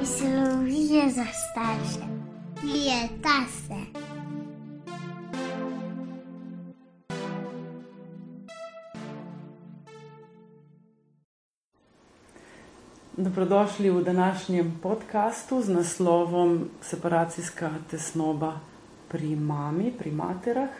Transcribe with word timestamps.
Mislijo 0.00 1.10
za 1.10 1.24
starše. 1.24 2.06
Je 2.64 3.08
ta 3.22 3.44
se. 3.50 3.74
Dobrodošli 13.16 13.90
v 13.90 14.04
današnjem 14.04 14.78
podkastu 14.82 15.62
z 15.62 15.68
naslovom 15.68 16.68
Separacijska 16.80 17.70
tesnoba 17.90 18.60
pri 19.08 19.36
mami, 19.36 19.92
pri 19.98 20.10
materah. 20.10 20.70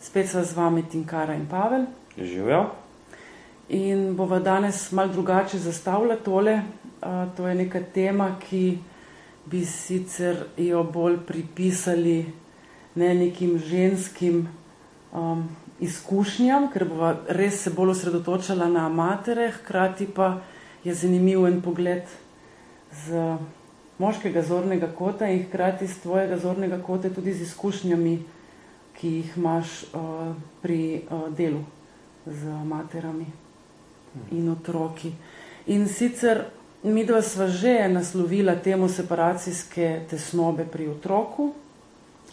Spet 0.00 0.28
sva 0.28 0.44
z 0.44 0.56
vami 0.56 0.82
Tinkara 0.82 1.34
in 1.34 1.46
Pavel. 1.46 1.86
Živijo. 2.18 2.66
In 3.68 4.16
bova 4.16 4.38
danes 4.38 4.92
mal 4.92 5.08
drugače 5.08 5.58
zastavila 5.58 6.16
tole. 6.16 6.62
To 7.36 7.48
je 7.48 7.54
neka 7.54 7.80
tema, 7.94 8.36
ki 8.38 8.78
bi 9.50 9.64
sicer 9.66 10.44
jo 10.56 10.84
bolj 10.84 11.18
pripisali 11.26 12.32
ne 12.94 13.14
nekim 13.14 13.58
ženskim 13.58 14.48
um, 15.12 15.48
izkušnjam, 15.80 16.68
ker 16.72 16.84
bova 16.88 17.14
res 17.28 17.62
se 17.64 17.72
bolj 17.74 17.96
osredotočala 17.96 18.68
na 18.68 18.88
matere, 18.88 19.50
hkrati 19.50 20.06
pa 20.06 20.36
je 20.84 20.94
zanimiv 20.94 21.46
en 21.46 21.60
pogled 21.62 22.06
z 23.04 23.36
moškega 23.98 24.42
zornega 24.42 24.92
kota 24.94 25.26
in 25.26 25.44
hkrati 25.46 25.86
z 25.86 25.98
tvojega 26.02 26.38
zornega 26.38 26.78
kota 26.82 27.10
tudi 27.10 27.34
z 27.34 27.48
izkušnjami, 27.48 28.16
ki 28.94 29.08
jih 29.08 29.36
imaš 29.36 29.82
uh, 29.90 30.34
pri 30.62 31.02
uh, 31.10 31.28
delu 31.34 31.64
z 32.26 32.62
materami 32.64 33.26
in 34.30 34.50
otroki. 34.52 35.12
In 35.66 35.88
sicer 35.88 36.44
mi 36.82 37.04
dva 37.04 37.22
sva 37.22 37.46
že 37.48 37.88
naslovila 37.88 38.56
temo 38.56 38.88
separacijske 38.88 40.00
tesnobe 40.10 40.64
pri 40.64 40.88
otroku, 40.88 41.52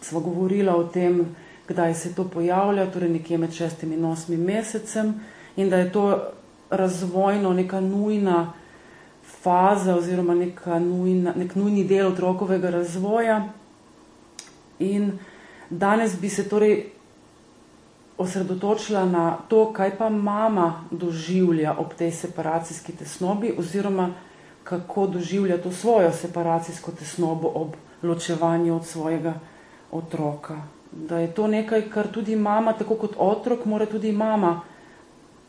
sva 0.02 0.20
govorila 0.20 0.76
o 0.76 0.84
tem, 0.84 1.36
kdaj 1.68 1.94
se 1.94 2.14
to 2.16 2.26
pojavlja, 2.26 2.92
torej 2.92 3.10
nekje 3.10 3.38
med 3.38 3.54
šestim 3.54 3.94
in 3.94 4.06
osmim 4.06 4.42
mesecem 4.42 5.14
in 5.56 5.70
da 5.70 5.78
je 5.78 5.92
to 5.92 6.06
razvojno 6.70 7.54
neka 7.54 7.80
nujna 7.80 8.54
faza 9.42 9.96
oziroma 9.96 10.36
neka 10.36 10.80
nujna, 10.80 11.34
nek 11.36 11.56
nujni 11.56 11.84
del 11.84 12.08
otrokovega 12.08 12.70
razvoja. 12.70 13.50
In 14.80 15.20
danes 15.70 16.20
bi 16.22 16.30
se 16.30 16.50
torej 16.50 16.86
osredotočila 18.18 19.06
na 19.06 19.38
to, 19.48 19.74
kaj 19.74 19.98
pa 19.98 20.10
mama 20.10 20.86
doživlja 20.92 21.76
ob 21.78 21.94
tej 21.94 22.12
separacijski 22.12 22.92
tesnobi 22.92 23.54
oziroma 23.58 24.10
kako 24.70 25.08
doživlja 25.08 25.58
to 25.58 25.72
svojo 25.72 26.12
separacijsko 26.12 26.92
tesnobo 26.92 27.52
ob 27.56 27.74
ločevanju 28.04 28.76
od 28.76 28.86
svojega 28.86 29.34
otroka. 29.92 30.62
Da 30.92 31.18
je 31.18 31.34
to 31.34 31.48
nekaj, 31.48 31.90
kar 31.90 32.08
tudi 32.08 32.36
mama, 32.36 32.74
tako 32.74 32.96
kot 32.96 33.16
otrok, 33.18 33.66
mora 33.66 33.86
tudi 33.86 34.12
mama 34.12 34.62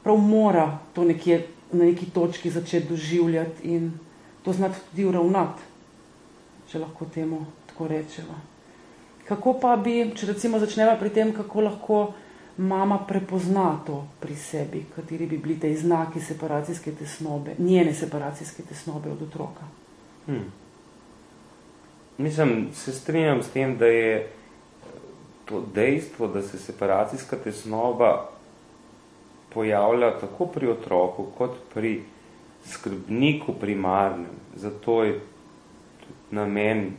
prav 0.02 0.16
mora 0.16 0.78
to 0.94 1.04
nekje 1.04 1.46
na 1.72 1.84
neki 1.84 2.06
točki 2.10 2.50
začeti 2.50 2.88
doživljati 2.88 3.68
in 3.68 3.92
to 4.42 4.52
znati 4.52 4.80
tudi 4.90 5.04
uravnati, 5.04 5.62
če 6.70 6.78
lahko 6.78 7.04
temu 7.14 7.44
tako 7.66 7.88
rečemo. 7.88 8.40
Kako 9.28 9.54
pa 9.60 9.76
bi, 9.76 10.10
če 10.16 10.26
recimo 10.26 10.58
začnemo 10.58 10.96
pri 10.98 11.10
tem, 11.10 11.32
kako 11.36 11.60
lahko 11.60 12.00
mama 12.56 12.98
prepozna 13.08 13.80
to 13.86 14.06
pri 14.20 14.36
sebi, 14.36 14.84
kateri 14.96 15.26
bi 15.26 15.38
bili 15.38 15.60
te 15.60 15.74
znaki 15.76 16.20
separacijske 16.20 16.92
tesnobe, 16.92 17.54
njene 17.58 17.94
separacijske 17.94 18.62
tesnobe 18.62 19.10
od 19.10 19.22
otroka? 19.22 19.64
Hmm. 20.26 20.52
Mislim, 22.18 22.68
se 22.74 22.92
strinjam 22.92 23.42
s 23.42 23.50
tem, 23.50 23.78
da 23.78 23.86
je 23.86 24.28
to 25.44 25.64
dejstvo, 25.74 26.26
da 26.26 26.42
se 26.42 26.58
separacijska 26.58 27.36
tesnoba 27.36 28.28
pojavlja 29.54 30.18
tako 30.20 30.46
pri 30.46 30.68
otroku, 30.68 31.26
kot 31.38 31.56
pri 31.74 32.02
skrbniku 32.64 33.52
primarnem. 33.52 34.36
Zato 34.54 35.04
je 35.04 35.20
namen 36.30 36.92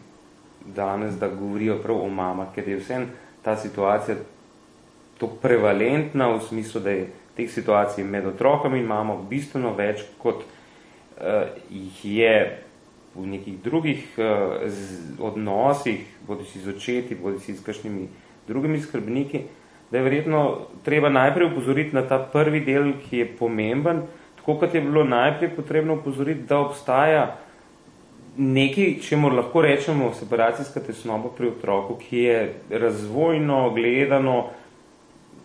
danes, 0.65 1.15
da 1.15 1.27
govorijo 1.27 1.77
prav 1.83 2.01
o 2.01 2.09
mama, 2.09 2.45
ker 2.55 2.67
je 2.67 2.77
vsem 2.77 3.07
ta 3.41 3.55
situacija 3.57 4.17
to 5.21 5.29
prevalentna 5.41 6.31
v 6.33 6.41
smislu, 6.41 6.81
da 6.81 6.95
je 6.95 7.05
teh 7.37 7.49
situacij 7.49 8.03
med 8.03 8.25
otrokom 8.25 8.73
in 8.75 8.87
mamo 8.89 9.19
bistveno 9.29 9.75
več, 9.77 10.01
kot 10.17 10.41
uh, 10.41 11.45
jih 11.69 11.99
je 12.05 12.33
v 13.13 13.27
nekih 13.29 13.59
drugih 13.61 14.01
uh, 14.17 14.65
odnosih, 15.21 16.01
bodi 16.25 16.47
si 16.49 16.63
z 16.63 16.73
očeti, 16.73 17.15
bodi 17.15 17.37
si 17.43 17.53
s 17.53 17.61
kakšnimi 17.61 18.07
drugimi 18.49 18.81
skrbniki, 18.81 19.43
da 19.91 19.99
je 19.99 20.03
verjetno 20.03 20.41
treba 20.83 21.11
najprej 21.13 21.51
upozoriti 21.51 21.95
na 21.95 22.01
ta 22.07 22.17
prvi 22.17 22.63
del, 22.65 22.95
ki 23.05 23.21
je 23.21 23.29
pomemben, 23.37 24.01
tako 24.39 24.57
kot 24.63 24.73
je 24.73 24.81
bilo 24.81 25.03
najprej 25.05 25.51
potrebno 25.55 25.99
upozoriti, 25.99 26.47
da 26.49 26.63
obstaja 26.63 27.27
nekaj, 28.37 28.95
čemu 29.03 29.29
lahko 29.29 29.61
rečemo 29.61 30.13
separacijska 30.17 30.79
tesnoba 30.79 31.29
pri 31.37 31.51
otroku, 31.51 31.99
ki 31.99 32.17
je 32.17 32.39
razvojno 32.69 33.69
gledano 33.75 34.49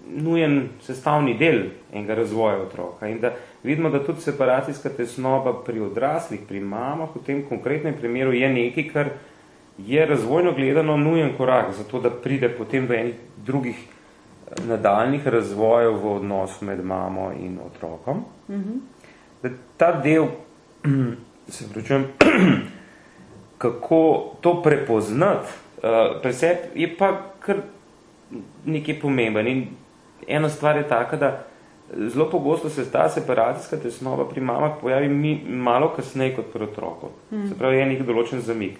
nujen 0.07 0.69
sestavni 0.81 1.35
del 1.35 1.63
enega 1.93 2.15
razvoja 2.15 2.57
otroka 2.63 3.09
in 3.09 3.21
da 3.21 3.33
vidimo, 3.63 3.91
da 3.91 4.05
tudi 4.05 4.21
separacijska 4.21 4.89
tesnoba 4.89 5.53
pri 5.65 5.81
odraslih, 5.81 6.41
pri 6.49 6.61
mamah, 6.61 7.09
v 7.15 7.25
tem 7.27 7.43
konkretnem 7.49 7.95
primeru 7.95 8.33
je 8.33 8.49
nekaj, 8.49 8.89
kar 8.93 9.11
je 9.79 10.07
razvojno 10.07 10.53
gledano 10.53 10.97
nujen 10.97 11.33
korak 11.37 11.75
za 11.75 11.85
to, 11.85 12.01
da 12.01 12.11
pride 12.11 12.49
potem 12.49 12.87
do 12.87 12.95
enih 12.95 13.15
drugih 13.47 13.77
eh, 13.77 14.67
nadaljnih 14.69 15.27
razvojev 15.27 15.99
v 16.03 16.13
odnosu 16.17 16.65
med 16.65 16.85
mamo 16.85 17.33
in 17.33 17.59
otrokom. 17.67 18.25
Mm 18.49 18.55
-hmm. 18.55 18.79
Da 19.43 19.49
ta 19.77 20.01
del, 20.03 20.27
se 21.49 21.65
vročujem, 21.75 22.07
kako 23.59 24.33
to 24.41 24.63
prepoznati, 24.63 25.49
uh, 25.83 26.23
pri 26.23 26.33
sebi 26.33 26.59
je 26.75 26.97
pa 26.99 27.23
kar 27.41 27.57
nekaj 28.65 29.01
pomemben 29.01 29.47
in 29.47 29.67
ena 30.27 30.49
stvar 30.49 30.77
je 30.77 30.89
taka, 30.89 31.17
da 31.17 31.47
zelo 31.95 32.31
pogosto 32.31 32.71
se 32.71 32.91
ta 32.91 33.09
separacijska 33.09 33.77
tesnova 33.77 34.29
pri 34.29 34.41
mamah 34.41 34.73
pojavi 34.81 35.09
mi 35.09 35.45
malo 35.49 35.93
kasneje 35.97 36.37
kot 36.37 36.53
pri 36.53 36.65
otroku. 36.65 37.09
Mm. 37.31 37.49
Se 37.49 37.59
pravi, 37.59 37.79
je 37.79 37.87
nek 37.87 38.03
določen 38.07 38.41
zamik. 38.41 38.79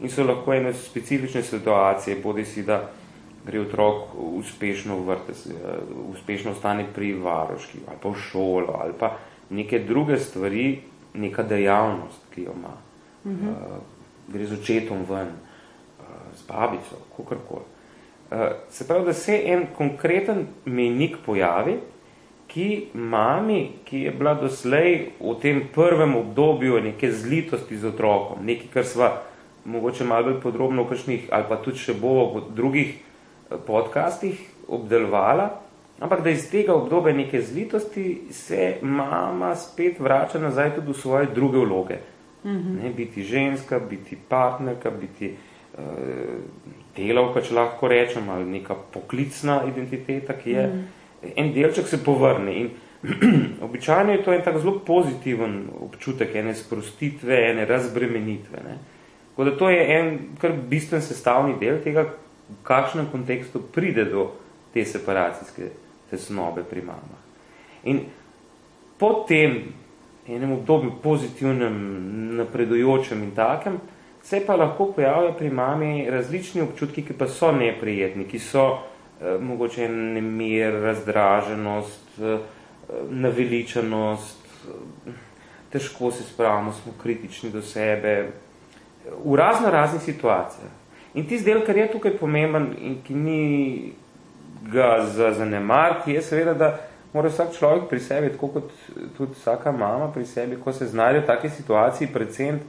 In 0.00 0.10
so 0.10 0.24
lahko 0.24 0.54
ene 0.54 0.72
specifične 0.74 1.42
situacije, 1.42 2.18
bodi 2.22 2.44
si, 2.44 2.62
da 2.62 2.82
gre 3.46 3.60
otrok 3.60 4.14
uspešno 4.14 4.98
v 4.98 5.06
vrtec, 5.08 5.46
uspešno 6.12 6.52
ostane 6.52 6.84
pri 6.94 7.14
varoški, 7.18 7.80
ali 7.88 7.98
pa 8.02 8.12
v 8.12 8.22
šolo, 8.28 8.76
ali 8.82 8.94
pa 8.98 9.14
neke 9.50 9.78
druge 9.78 10.18
stvari, 10.20 10.80
neka 11.14 11.42
dejavnost, 11.42 12.28
ki 12.34 12.42
jo 12.42 12.54
ima. 12.56 12.74
Mm 13.24 13.30
-hmm. 13.30 13.50
uh, 13.50 13.82
gre 14.28 14.46
z 14.46 14.52
očetom 14.60 15.04
ven, 15.08 15.28
uh, 15.28 16.04
z 16.36 16.46
babico, 16.48 16.96
kakorkoli. 17.16 17.77
Eh, 18.30 18.50
se 18.68 18.86
pravi, 18.86 19.04
da 19.04 19.12
se 19.12 19.42
en 19.46 19.66
konkreten 19.76 20.46
menik 20.64 21.16
pojavi, 21.26 21.78
ki 22.48 22.88
mami, 22.94 23.70
ki 23.84 24.02
je 24.02 24.10
bila 24.10 24.34
doslej 24.34 25.14
v 25.20 25.34
tem 25.40 25.62
prvem 25.72 26.16
obdobju 26.16 26.80
neke 26.80 27.12
zlitosti 27.12 27.76
z 27.76 27.88
otrokom, 27.88 28.44
nekaj, 28.44 28.68
kar 28.72 28.84
sva 28.84 29.08
mogoče 29.64 30.04
malo 30.04 30.28
bolj 30.28 30.40
podrobno 30.42 30.84
v 30.84 30.92
kakšnih, 30.92 31.26
ali 31.32 31.48
pa 31.48 31.56
tudi 31.64 31.80
še 31.80 31.96
bo 31.96 32.28
v 32.34 32.44
drugih 32.52 32.92
eh, 32.92 33.56
podcastih 33.56 34.44
obdelovala, 34.68 35.48
ampak 36.00 36.20
da 36.20 36.30
iz 36.30 36.50
tega 36.52 36.76
obdobja 36.76 37.16
neke 37.16 37.40
zlitosti 37.40 38.28
se 38.30 38.76
mama 38.82 39.54
spet 39.56 40.00
vrača 40.00 40.38
nazaj 40.38 40.74
tudi 40.76 40.92
v 40.92 41.00
svoje 41.00 41.32
druge 41.32 41.64
vloge. 41.64 41.98
-hmm. 42.44 42.82
ne, 42.82 42.90
biti 42.90 43.22
ženska, 43.22 43.78
biti 43.78 44.16
partnerka, 44.28 44.90
biti 44.90 45.32
uh, 45.32 45.57
delavka, 46.96 47.42
če 47.44 47.54
lahko 47.54 47.88
rečem, 47.90 48.28
ali 48.32 48.46
neka 48.58 48.76
poklicna 48.92 49.62
identiteta, 49.68 50.36
ki 50.38 50.50
je 50.50 50.66
mm. 50.66 50.84
en 51.36 51.50
delček 51.54 51.88
se 51.88 52.00
povrne. 52.04 52.54
In 52.54 52.70
običajno 53.66 54.12
je 54.12 54.22
to 54.24 54.34
en 54.34 54.42
tak 54.44 54.58
zelo 54.58 54.78
pozitiven 54.86 55.60
občutek, 55.86 56.34
ene 56.34 56.54
sprostitve, 56.54 57.36
ene 57.50 57.66
razbremenitve. 57.66 58.62
Ne. 58.64 58.78
Tako 59.30 59.50
da 59.50 59.56
to 59.58 59.70
je 59.70 59.84
en 59.98 60.16
kar 60.40 60.56
bistven 60.70 61.02
sestavni 61.02 61.54
del 61.60 61.82
tega, 61.84 62.08
v 62.48 62.62
kakšnem 62.64 63.10
kontekstu 63.12 63.60
pride 63.60 64.06
do 64.08 64.30
te 64.72 64.84
separacijske 64.84 65.68
tesnobe 66.10 66.64
pri 66.64 66.82
mamah. 66.82 67.26
In 67.84 68.00
po 68.98 69.24
tem 69.28 69.60
enem 70.28 70.52
obdobju 70.52 70.96
pozitivnem, 71.02 71.76
napredujočem 72.40 73.22
in 73.22 73.30
takem, 73.36 73.78
se 74.28 74.40
pa 74.46 74.56
lahko 74.56 74.92
pojavljajo 74.92 75.32
pri 75.38 75.50
mami 75.50 76.10
različni 76.10 76.60
občutki, 76.60 77.02
ki 77.02 77.14
pa 77.16 77.26
so 77.32 77.48
neprijetni, 77.52 78.26
ki 78.28 78.38
so 78.38 78.64
eh, 78.74 79.38
mogoče 79.40 79.88
nemir, 79.88 80.74
razdraženost, 80.82 82.20
eh, 82.20 82.38
naveličanost, 83.10 84.44
eh, 84.68 85.12
težko 85.72 86.10
se 86.10 86.22
spravimo, 86.22 86.72
smo 86.72 86.92
kritični 87.02 87.50
do 87.50 87.62
sebe, 87.62 88.28
v 89.24 89.36
razno 89.36 89.70
raznih 89.70 90.02
situacijah. 90.02 90.76
In 91.14 91.24
tisti 91.26 91.48
del, 91.48 91.64
kar 91.64 91.76
je 91.76 91.90
tukaj 91.92 92.18
pomemben 92.20 92.74
in 92.78 93.00
ki 93.06 93.14
ni 93.14 93.92
ga 94.72 95.06
za 95.08 95.32
zanemar, 95.32 96.02
ki 96.04 96.12
je 96.12 96.22
seveda, 96.22 96.54
da 96.54 96.74
mora 97.12 97.32
vsak 97.32 97.56
človek 97.56 97.88
pri 97.88 98.00
sebi, 98.00 98.32
tako 98.36 98.48
kot 98.48 98.72
tudi 99.16 99.32
vsaka 99.40 99.72
mama 99.72 100.12
pri 100.12 100.26
sebi, 100.26 100.60
ko 100.64 100.72
se 100.72 100.86
znajde 100.86 101.20
v 101.20 101.26
taki 101.26 101.48
situaciji, 101.48 102.12
predvsem, 102.12 102.60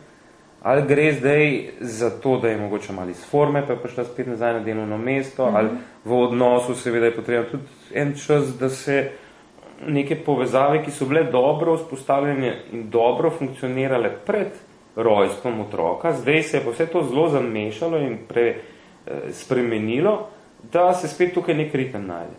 ali 0.62 0.88
gre 0.88 1.14
zdaj 1.14 1.70
za 1.80 2.10
to, 2.10 2.38
da 2.38 2.48
je 2.48 2.58
mogoče 2.58 2.94
malo 2.94 3.10
iz 3.10 3.26
forme, 3.26 3.68
pa 3.68 3.74
je 3.74 3.80
prišla 3.80 4.04
spet 4.06 4.28
nazaj 4.28 4.54
na 4.54 4.60
delovno 4.60 4.98
mesto, 4.98 5.46
mm 5.46 5.50
-hmm. 5.50 5.58
ali 5.58 5.70
v 6.06 6.14
odnosu 6.14 6.76
seveda 6.76 7.06
je 7.06 7.16
potrebno 7.16 7.50
tudi 7.52 7.64
en 7.94 8.14
čas, 8.26 8.60
da 8.60 8.70
se 8.70 9.12
neke 9.88 10.16
povezave, 10.16 10.84
ki 10.84 10.92
so 10.92 11.06
bile 11.06 11.24
dobro 11.24 11.76
vzpostavljene 11.76 12.62
in 12.72 12.90
dobro 12.90 13.30
funkcionirale 13.30 14.12
pred 14.26 14.48
rojstvom 14.96 15.62
otroka, 15.62 16.14
zdaj 16.14 16.44
se 16.44 16.58
je 16.58 16.64
pa 16.64 16.72
vse 16.72 16.86
to 16.86 17.04
zelo 17.04 17.30
zamešalo 17.30 17.98
in 17.98 18.18
pre, 18.28 18.48
eh, 18.50 19.12
spremenilo, 19.32 20.28
da 20.72 20.94
se 20.94 21.08
spet 21.08 21.34
tukaj 21.34 21.56
nek 21.56 21.76
ritem 21.76 22.08
najde. 22.08 22.36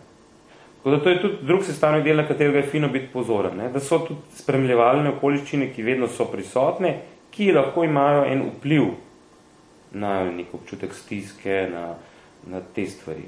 Tako 0.77 0.89
da 0.89 1.03
to 1.03 1.09
je 1.09 1.21
tudi 1.21 1.37
drug 1.41 1.63
sestavni 1.63 2.03
del, 2.03 2.17
na 2.17 2.27
katerega 2.27 2.57
je 2.57 2.63
fino 2.63 2.87
biti 2.87 3.07
pozoren, 3.13 3.57
ne? 3.57 3.69
da 3.69 3.79
so 3.79 3.99
tudi 3.99 4.19
spremljevalne 4.33 5.09
okoliščine, 5.09 5.67
ki 5.73 5.83
vedno 5.83 6.07
so 6.07 6.25
prisotne, 6.25 6.95
ki 7.31 7.51
lahko 7.51 7.83
imajo 7.83 8.25
en 8.27 8.43
vpliv 8.49 8.91
na 9.91 10.23
nek 10.31 10.53
občutek 10.53 10.93
stiske, 10.93 11.67
na, 11.71 11.95
na 12.47 12.61
te 12.75 12.85
stvari. 12.87 13.27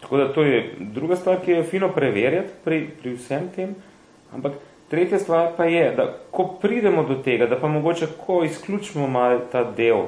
Tako 0.00 0.16
da 0.16 0.32
to 0.32 0.42
je 0.42 0.74
druga 0.78 1.16
stvar, 1.16 1.40
ki 1.44 1.50
je 1.50 1.64
fino 1.64 1.88
preverjati 1.92 2.52
pri, 2.64 2.86
pri 3.00 3.14
vsem 3.16 3.48
tem, 3.54 3.74
ampak 4.34 4.58
tretja 4.90 5.18
stvar 5.18 5.52
pa 5.56 5.64
je, 5.64 5.90
da 5.96 6.06
ko 6.30 6.48
pridemo 6.62 7.04
do 7.08 7.16
tega, 7.24 7.46
da 7.46 7.56
pa 7.60 7.68
mogoče 7.68 8.06
ko 8.26 8.42
izključimo 8.44 9.08
malo 9.08 9.40
ta 9.52 9.64
del, 9.64 10.04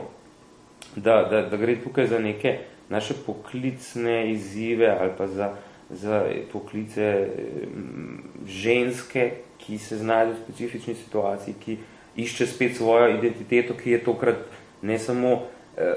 da, 0.97 1.23
da, 1.31 1.43
da 1.49 1.57
gre 1.57 1.77
tukaj 1.83 2.07
za 2.07 2.19
neke 2.19 2.59
naše 2.89 3.15
poklicne 3.27 4.31
izzive 4.33 4.89
ali 5.01 5.11
pa 5.19 5.27
za, 5.27 5.53
za 5.91 6.25
poklice 6.53 7.29
ženske, 8.47 9.31
ki 9.59 9.79
se 9.79 9.97
znajde 9.97 10.33
v 10.33 10.37
specifični 10.45 10.95
situaciji, 10.95 11.55
ki 11.65 11.77
išče 12.19 12.47
spet 12.47 12.77
svojo 12.77 13.09
identiteto, 13.15 13.75
ki 13.75 13.91
je 13.91 14.05
tokrat 14.05 14.37
ne 14.83 14.99
samo 14.99 15.33
eh, 15.77 15.95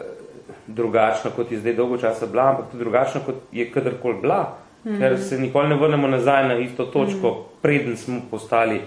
drugačna, 0.67 1.31
kot 1.35 1.51
je 1.51 1.59
zdaj 1.59 1.73
dolgo 1.73 1.97
časa 1.97 2.25
bila, 2.25 2.49
ampak 2.51 2.71
tudi 2.71 2.83
drugačna, 2.83 3.21
kot 3.25 3.35
je 3.51 3.71
kadarkoli 3.71 4.21
bila, 4.21 4.57
mm 4.83 4.91
-hmm. 4.91 4.99
ker 4.99 5.19
se 5.19 5.39
nikoli 5.39 5.69
ne 5.69 5.75
vrnemo 5.75 6.07
nazaj 6.07 6.47
na 6.47 6.57
isto 6.57 6.85
točko, 6.85 7.29
mm 7.29 7.33
-hmm. 7.33 7.61
preden 7.61 7.97
smo 7.97 8.21
postali 8.31 8.81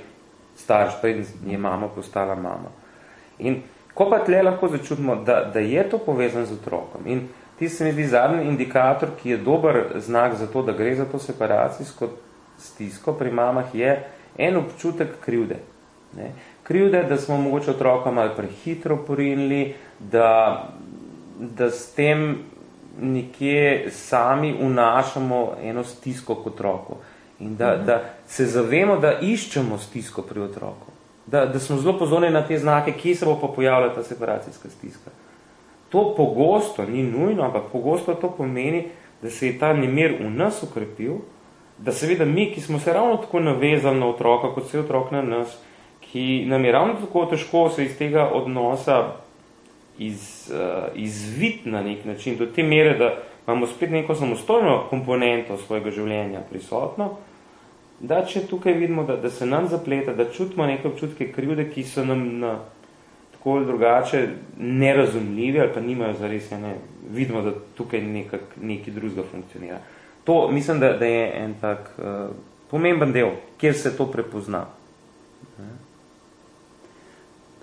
starš, 0.57 1.01
preden 1.01 1.25
je 1.47 1.59
mama 1.59 1.89
postala 1.89 2.35
mama. 2.35 2.71
In 3.39 3.63
ko 3.95 4.11
pa 4.11 4.19
tle 4.19 4.43
lahko 4.43 4.69
začutimo, 4.69 5.17
da, 5.17 5.51
da 5.55 5.61
je 5.61 5.91
to 5.91 5.99
povezano 5.99 6.47
z 6.47 6.53
otrokom 6.53 7.07
in 7.07 7.29
ti 7.59 7.69
se 7.69 7.85
mi 7.85 7.93
zdi 7.93 8.07
zadnji 8.07 8.49
indikator, 8.49 9.09
ki 9.23 9.31
je 9.31 9.37
dober 9.37 9.85
znak 9.97 10.35
za 10.35 10.47
to, 10.47 10.63
da 10.63 10.73
gre 10.73 10.95
za 10.95 11.05
to 11.05 11.19
separacijsko 11.19 12.09
stisko 12.59 13.13
pri 13.13 13.31
mamah, 13.31 13.75
je 13.75 14.05
en 14.39 14.57
občutek 14.57 15.09
krivde. 15.25 15.57
Ne? 16.17 16.33
Krivde, 16.65 17.03
da 17.09 17.17
smo 17.17 17.37
mogoče 17.37 17.71
otroka 17.71 18.11
malo 18.11 18.31
prehitro 18.37 18.97
porinili, 19.07 19.75
da 20.01 20.59
da 21.39 21.71
s 21.71 21.95
tem 21.95 22.39
nekje 23.01 23.91
sami 23.91 24.55
vnašamo 24.61 25.53
eno 25.63 25.85
stisko 25.85 26.35
k 26.35 26.47
otroku. 26.47 26.97
In 27.41 27.57
da, 27.57 27.77
mhm. 27.77 27.87
da 27.87 28.03
se 28.27 28.47
zavemo, 28.47 28.97
da 28.97 29.19
iščemo 29.21 29.79
stisko 29.79 30.23
pri 30.23 30.41
otroku. 30.41 30.93
Da, 31.27 31.47
da 31.47 31.59
smo 31.59 31.77
zelo 31.77 31.99
pozorni 31.99 32.31
na 32.31 32.47
te 32.47 32.59
znake, 32.59 32.93
kje 32.93 33.15
se 33.15 33.27
bo 33.27 33.39
pa 33.41 33.49
pojavila 33.49 33.95
ta 33.95 34.03
separacijska 34.03 34.71
stiska. 34.71 35.11
To 35.89 36.15
pogosto, 36.17 36.85
ni 36.87 37.03
nujno, 37.03 37.43
ampak 37.43 37.63
pogosto 37.73 38.15
to 38.15 38.31
pomeni, 38.31 38.89
da 39.23 39.31
se 39.31 39.47
je 39.47 39.59
ta 39.59 39.73
nemir 39.73 40.17
v 40.21 40.31
nas 40.31 40.63
ukrepil, 40.63 41.17
da 41.79 41.93
seveda 41.93 42.25
mi, 42.25 42.53
ki 42.55 42.61
smo 42.61 42.79
se 42.79 42.93
ravno 42.93 43.17
tako 43.17 43.41
navezali 43.41 44.01
na 44.01 44.07
otroka, 44.09 44.53
kot 44.55 44.71
se 44.71 44.77
je 44.77 44.83
otrok 44.83 45.11
na 45.11 45.23
nas, 45.23 45.57
ki 46.15 46.45
nam 46.47 46.65
je 46.65 46.73
ravno 46.73 46.95
tako 46.95 47.27
težko 47.27 47.69
se 47.75 47.85
iz 47.85 47.97
tega 47.99 48.29
odnosa 48.33 49.13
iz, 49.99 50.51
uh, 50.55 50.85
izvit 50.95 51.65
na 51.67 51.83
nek 51.83 52.05
način, 52.05 52.37
do 52.39 52.47
te 52.47 52.63
mere, 52.63 52.99
da 52.99 53.17
imamo 53.47 53.67
spet 53.67 53.91
neko 53.91 54.15
samostojno 54.15 54.85
komponento 54.91 55.57
svojega 55.57 55.91
življenja 55.91 56.43
prisotno, 56.51 57.09
da 58.01 58.21
če 58.31 58.45
tukaj 58.47 58.77
vidimo, 58.79 59.03
da, 59.05 59.17
da 59.17 59.31
se 59.31 59.47
nam 59.47 59.67
zapleta, 59.69 60.15
da 60.15 60.29
čutimo 60.31 60.67
neke 60.71 60.87
občutke 60.89 61.33
krivde, 61.33 61.67
ki 61.71 61.83
so 61.83 62.05
nam 62.07 62.23
na 62.39 62.53
tako 63.33 63.57
ali 63.57 63.67
drugače 63.67 64.23
nerazumljivi 64.59 65.61
ali 65.61 65.75
pa 65.75 65.81
nimajo 65.81 66.15
zares, 66.21 66.47
ne, 66.51 66.77
vidimo, 67.11 67.43
da 67.43 67.57
tukaj 67.75 68.07
nekak, 68.07 68.55
neki 68.63 68.95
drugega 68.95 69.27
funkcionira. 69.33 69.83
To 70.25 70.47
mislim, 70.53 70.79
da, 70.81 70.93
da 71.03 71.11
je 71.11 71.27
en 71.43 71.59
tak 71.61 71.91
uh, 71.99 72.31
pomemben 72.71 73.13
del, 73.13 73.35
kjer 73.59 73.75
se 73.75 73.97
to 73.97 74.07
prepozna. 74.07 74.67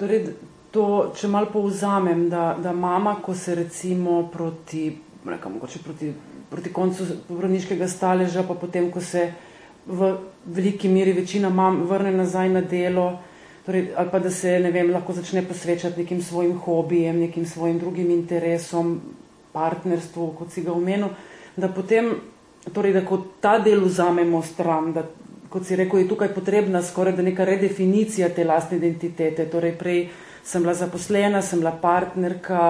Torej, 0.01 0.31
to, 0.73 0.83
če 1.13 1.29
malo 1.29 1.51
povzamem, 1.53 2.25
da, 2.31 2.55
da 2.57 2.71
mama, 2.73 3.19
ko 3.21 3.35
se 3.37 3.53
recimo 3.55 4.23
proti, 4.33 4.87
mogoče 5.25 5.81
proti, 5.85 6.09
proti 6.49 6.71
koncu 6.73 7.05
porodniškega 7.27 7.87
staleža, 7.87 8.41
pa 8.47 8.55
potem, 8.57 8.89
ko 8.91 9.01
se 9.01 9.27
v 9.85 10.09
veliki 10.45 10.89
meri 10.89 11.13
večina 11.13 11.49
mam 11.53 11.83
vrne 11.89 12.15
nazaj 12.17 12.49
na 12.49 12.63
delo, 12.65 13.05
torej, 13.65 13.91
ali 13.93 14.09
pa 14.09 14.19
da 14.19 14.31
se, 14.33 14.57
ne 14.59 14.71
vem, 14.73 14.89
lahko 14.89 15.13
začne 15.13 15.45
posvečati 15.45 16.01
nekim 16.01 16.21
svojim 16.25 16.57
hobijem, 16.65 17.19
nekim 17.19 17.45
svojim 17.45 17.77
drugim 17.79 18.09
interesom, 18.09 18.95
partnerstvu, 19.53 20.31
kot 20.39 20.49
si 20.49 20.65
ga 20.65 20.73
omenil, 20.73 21.13
da 21.61 21.69
potem, 21.69 22.15
torej, 22.73 22.97
da 22.97 23.05
ko 23.05 23.21
ta 23.41 23.59
del 23.59 23.85
vzamemo 23.85 24.41
stran, 24.41 24.93
da, 24.97 25.05
kot 25.51 25.67
si 25.67 25.75
rekel, 25.75 25.99
je 25.99 26.07
tukaj 26.07 26.31
potrebna 26.33 26.81
skoraj 26.81 27.17
da 27.17 27.23
neka 27.27 27.45
redefinicija 27.45 28.29
te 28.31 28.45
lastne 28.47 28.77
identitete, 28.79 29.45
torej 29.51 29.75
prej 29.77 30.03
sem 30.43 30.63
bila 30.63 30.73
zaposlena, 30.73 31.41
sem 31.41 31.59
bila 31.59 31.73
partnerka 31.81 32.61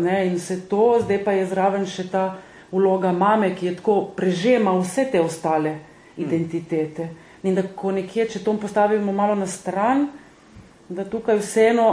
ne, 0.00 0.24
in 0.26 0.38
vse 0.38 0.62
to, 0.68 1.00
zdaj 1.04 1.20
pa 1.24 1.36
je 1.36 1.46
zraven 1.46 1.84
še 1.86 2.08
ta 2.10 2.24
vloga 2.72 3.12
mame, 3.12 3.52
ki 3.54 3.66
je 3.66 3.74
tako 3.76 3.98
prežema 4.16 4.72
vse 4.78 5.06
te 5.12 5.20
ostale 5.20 5.76
identitete. 6.16 7.08
In 7.42 7.54
da 7.54 7.64
ko 7.76 7.92
nekje, 7.92 8.26
če 8.34 8.42
to 8.44 8.54
postavimo 8.60 9.12
malo 9.12 9.34
na 9.34 9.46
stran, 9.46 10.08
da 10.88 11.04
tukaj 11.04 11.38
vseeno 11.38 11.90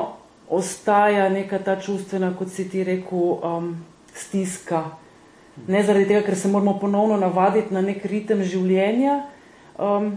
ostaja 0.49 1.27
neka 1.29 1.59
ta 1.59 1.75
čustvena, 1.79 2.31
kot 2.37 2.49
si 2.51 2.67
ti 2.69 2.83
rekel, 2.83 3.37
um, 3.43 3.69
stiska. 4.15 4.83
Ne 5.67 5.83
zaradi 5.83 6.07
tega, 6.07 6.23
ker 6.25 6.37
se 6.37 6.49
moramo 6.49 6.77
ponovno 6.79 7.17
navaditi 7.17 7.73
na 7.73 7.81
nek 7.81 8.05
ritem 8.05 8.43
življenja, 8.43 9.21
um, 9.77 10.15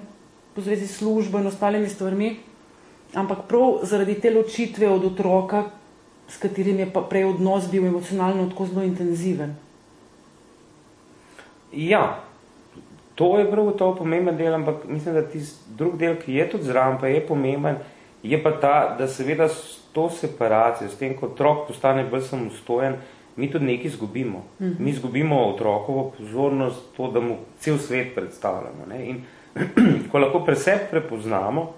po 0.54 0.60
zvezi 0.60 0.86
s 0.86 0.98
službo 0.98 1.38
in 1.38 1.46
ostalimi 1.46 1.88
stvarmi, 1.88 2.36
ampak 3.14 3.46
prav 3.48 3.80
zaradi 3.82 4.14
te 4.20 4.30
ločitve 4.30 4.88
od 4.88 5.04
otroka, 5.04 5.64
s 6.28 6.38
katerim 6.38 6.78
je 6.78 6.90
pa 6.92 7.02
prej 7.02 7.24
odnos 7.24 7.70
bil 7.70 7.86
emocionalno 7.86 8.48
tako 8.50 8.66
zelo 8.66 8.82
intenziven. 8.82 9.56
Ja, 11.72 12.20
to 13.14 13.38
je 13.38 13.50
prav 13.50 13.72
to 13.78 13.94
pomemben 13.94 14.36
del, 14.36 14.54
ampak 14.54 14.84
mislim, 14.88 15.14
da 15.14 15.22
tist 15.22 15.62
drug 15.78 15.98
del, 15.98 16.16
ki 16.16 16.34
je 16.34 16.50
tudi 16.50 16.64
zraven, 16.64 16.98
pa 17.00 17.06
je 17.06 17.20
pomemben, 17.26 17.76
je 18.22 18.42
pa 18.42 18.52
ta, 18.60 18.74
da 18.98 19.08
seveda 19.08 19.48
s 19.48 19.78
to 19.92 20.10
separacijo, 20.10 20.88
s 20.88 20.98
tem, 20.98 21.16
ko 21.18 21.26
otrok 21.26 21.66
postane 21.68 22.04
bolj 22.10 22.28
samostojen, 22.28 22.96
mi 23.36 23.50
tudi 23.50 23.66
nekaj 23.66 23.86
izgubimo. 23.86 24.38
Mm 24.38 24.66
-hmm. 24.66 24.78
Mi 24.78 24.90
izgubimo 24.90 25.42
otrokovo 25.48 26.12
pozornost, 26.18 26.80
to, 26.96 27.10
da 27.10 27.20
mu 27.20 27.36
cel 27.60 27.78
svet 27.78 28.14
predstavljamo. 28.14 28.86
Ne? 28.88 29.06
In 29.06 29.22
ko 30.10 30.18
lahko 30.18 30.44
pre 30.44 30.56
sebi 30.56 30.90
prepoznamo, 30.90 31.72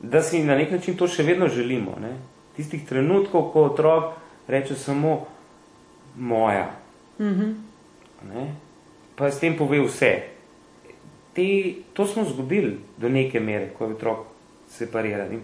da 0.00 0.22
si 0.22 0.42
na 0.44 0.56
nek 0.56 0.70
način 0.70 0.96
to 0.96 1.08
še 1.08 1.22
vedno 1.22 1.48
želimo. 1.48 1.96
Ne? 2.00 2.16
Tistih 2.56 2.84
trenutkov, 2.88 3.50
ko 3.52 3.68
otrok 3.70 4.14
reče 4.48 4.74
samo 4.74 5.26
moja. 6.16 6.70
Mm 7.18 7.24
-hmm. 7.24 7.54
ne? 8.34 8.54
Pa 9.16 9.30
s 9.30 9.40
tem 9.40 9.56
pove 9.56 9.80
vse. 9.80 10.22
Te, 11.32 11.74
to 11.92 12.06
smo 12.06 12.24
zgubili 12.24 12.78
do 12.96 13.08
neke 13.08 13.40
mere, 13.40 13.70
ko 13.78 13.84
je 13.84 13.94
otrok 13.94 14.18
separiran. 14.68 15.32
In 15.32 15.40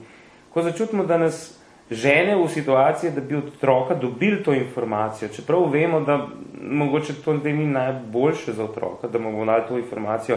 ko 0.50 0.62
začutimo, 0.62 1.04
da 1.06 1.18
nas 1.18 1.60
žene 1.90 2.36
v 2.36 2.48
situacije, 2.48 3.10
da 3.10 3.20
bi 3.20 3.34
od 3.34 3.46
otroka 3.46 3.94
dobili 3.94 4.42
to 4.42 4.54
informacijo, 4.54 5.28
čeprav 5.28 5.70
vemo, 5.70 6.00
da 6.00 6.28
mogoče 6.62 7.14
to 7.24 7.34
ni 7.34 7.66
najboljše 7.66 8.52
za 8.52 8.64
otroka, 8.64 9.08
da 9.08 9.18
mu 9.18 9.32
bomo 9.32 9.44
dali 9.44 9.62
to 9.68 9.78
informacijo, 9.78 10.36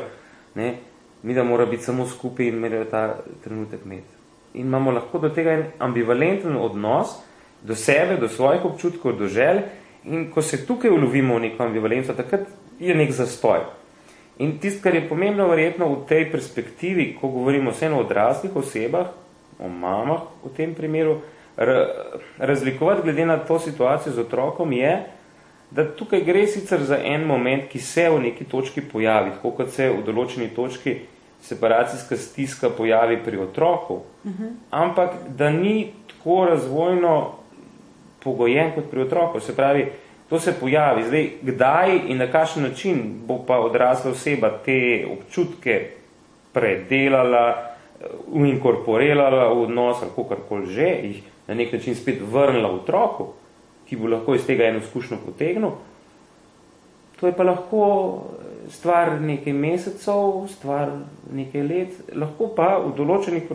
ne, 0.56 0.76
mi 1.24 1.34
da 1.34 1.44
mora 1.44 1.66
biti 1.66 1.84
samo 1.84 2.08
skupaj 2.08 2.48
in 2.48 2.56
imeli 2.56 2.86
ta 2.92 3.18
trenutek 3.44 3.86
imeti. 3.86 4.14
In 4.54 4.68
imamo 4.68 4.92
lahko 4.92 5.20
do 5.20 5.30
tega 5.30 5.52
en 5.52 5.64
ambivalenten 5.80 6.56
odnos 6.56 7.16
do 7.62 7.76
sebe, 7.76 8.18
do 8.18 8.28
svojih 8.30 8.66
občutkov, 8.66 9.18
do 9.18 9.28
želj 9.28 9.62
in 10.04 10.32
ko 10.32 10.42
se 10.42 10.66
tukaj 10.66 10.92
ulovimo 10.92 11.36
v 11.36 11.48
neko 11.48 11.64
ambivalenco, 11.64 12.14
takrat 12.14 12.48
je 12.80 12.96
nek 12.96 13.12
zastoj. 13.12 13.64
In 14.38 14.58
tisto, 14.60 14.84
kar 14.84 14.96
je 14.96 15.08
pomembno 15.10 15.48
verjetno 15.48 15.88
v 15.88 16.06
tej 16.10 16.32
perspektivi, 16.32 17.14
ko 17.22 17.28
govorimo 17.28 17.72
vseeno 17.72 17.98
o 17.98 18.04
odraslih 18.04 18.56
osebah, 18.56 19.14
o 19.60 19.70
mamah 19.70 20.26
v 20.44 20.52
tem 20.58 20.74
primeru, 20.76 21.22
razlikovati 22.38 23.02
glede 23.04 23.26
na 23.26 23.38
to 23.38 23.60
situacijo 23.60 24.14
z 24.14 24.20
otrokom 24.20 24.74
je, 24.74 25.04
da 25.72 25.86
tukaj 25.96 26.22
gre 26.22 26.48
sicer 26.48 26.84
za 26.84 26.98
en 26.98 27.26
moment, 27.26 27.70
ki 27.70 27.80
se 27.80 28.10
v 28.10 28.20
neki 28.20 28.46
točki 28.46 28.82
pojavi, 28.82 29.32
tako 29.38 29.52
kot 29.52 29.72
se 29.74 29.90
v 29.90 30.04
določeni 30.06 30.50
točki 30.54 30.98
separacijska 31.44 32.18
stiska 32.18 32.70
pojavi 32.70 33.24
pri 33.26 33.38
otroku, 33.38 33.94
uh 33.94 34.32
-huh. 34.32 34.52
ampak 34.72 35.10
da 35.28 35.50
ni 35.50 35.92
tako 36.08 36.46
razvojno 36.46 37.32
pogojen 38.24 38.72
kot 38.76 38.84
pri 38.92 39.02
otroku. 39.02 39.40
Se 39.40 39.56
pravi, 39.56 39.92
to 40.30 40.40
se 40.40 40.54
pojavi. 40.60 41.04
Zdaj, 41.04 41.30
kdaj 41.42 42.00
in 42.08 42.18
na 42.18 42.28
kakšen 42.32 42.64
način 42.64 43.22
bo 43.26 43.44
pa 43.48 43.60
odrasla 43.60 44.12
oseba 44.12 44.50
te 44.66 45.08
občutke 45.12 45.90
predelala, 46.54 47.74
inkorporirala 48.34 49.54
v 49.54 49.62
odnos 49.62 50.02
ali 50.02 50.12
kakorkoli 50.16 50.66
že, 50.66 50.90
jih 51.04 51.24
na 51.48 51.54
nek 51.54 51.74
način 51.74 51.96
spet 51.96 52.22
vrnila 52.32 52.70
v 52.70 52.76
otroku, 52.76 53.28
ki 53.90 53.96
bo 53.96 54.08
lahko 54.08 54.36
iz 54.36 54.46
tega 54.46 54.64
eno 54.64 54.80
izkušnjo 54.80 55.18
potegnil, 55.26 55.72
to 57.20 57.28
je 57.28 57.34
pa 57.34 57.44
lahko 57.44 58.24
stvar 58.70 59.22
nekaj 59.22 59.54
mesecev, 59.54 60.48
stvar 60.52 60.92
nekaj 61.34 61.64
let, 61.64 61.98
lahko 62.16 62.50
pa 62.56 62.78
v 62.80 62.94
določenih 62.98 63.50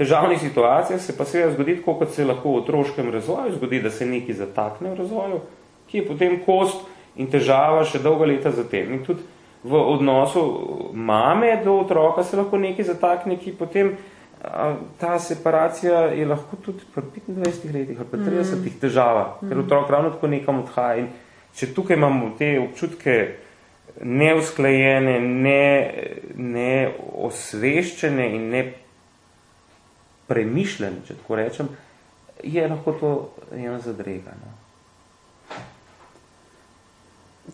težavnih 0.00 0.40
situacijah 0.40 1.00
se 1.00 1.16
pa 1.16 1.24
seveda 1.24 1.52
zgodi, 1.54 1.76
tako 1.80 1.98
kot 2.00 2.14
se 2.14 2.24
lahko 2.24 2.54
v 2.54 2.62
otroškem 2.62 3.10
razvoju 3.12 3.56
zgodi, 3.58 3.82
da 3.82 3.90
se 3.90 4.06
nekaj 4.06 4.38
zatakne 4.38 4.94
v 4.94 5.00
razvoju, 5.02 5.40
ki 5.90 5.98
je 5.98 6.06
potem 6.06 6.38
kost 6.46 6.86
in 7.16 7.28
težava 7.30 7.84
še 7.84 8.00
dolga 8.00 8.28
leta 8.30 8.52
zatem. 8.54 8.94
In 8.94 9.04
tudi 9.04 9.26
v 9.64 9.76
odnosu 9.76 10.44
mame 10.94 11.52
do 11.64 11.80
otroka 11.82 12.24
se 12.24 12.36
lahko 12.36 12.58
nekaj 12.58 12.88
zatakne, 12.94 13.36
ki 13.36 13.52
potem 13.58 13.92
a, 14.40 14.72
ta 15.00 15.18
separacija 15.20 16.06
je 16.16 16.24
lahko 16.26 16.56
tudi 16.64 16.86
pri 16.94 17.04
25 17.28 17.74
letih 17.74 18.00
ali 18.00 18.08
pa 18.08 18.16
30 18.16 18.56
mm. 18.56 18.78
težava, 18.80 19.26
ker 19.42 19.60
otrok 19.60 19.90
ravno 19.90 20.14
tako 20.16 20.32
nekam 20.32 20.62
odhaja. 20.64 21.04
In 21.04 21.10
če 21.54 21.74
tukaj 21.74 21.98
imamo 22.00 22.32
te 22.38 22.54
občutke 22.62 23.20
neusklajene, 24.02 25.20
ne, 25.20 25.94
ne 26.36 26.92
in 28.34 28.48
ne 28.50 28.62
premišljene, 30.30 31.02
če 31.06 31.18
tako 31.22 31.36
rečem, 31.36 31.68
je 32.42 32.68
lahko 32.68 32.92
to 33.00 33.12
ena 33.52 33.78
zadrega. 33.82 34.34
No. 34.40 34.50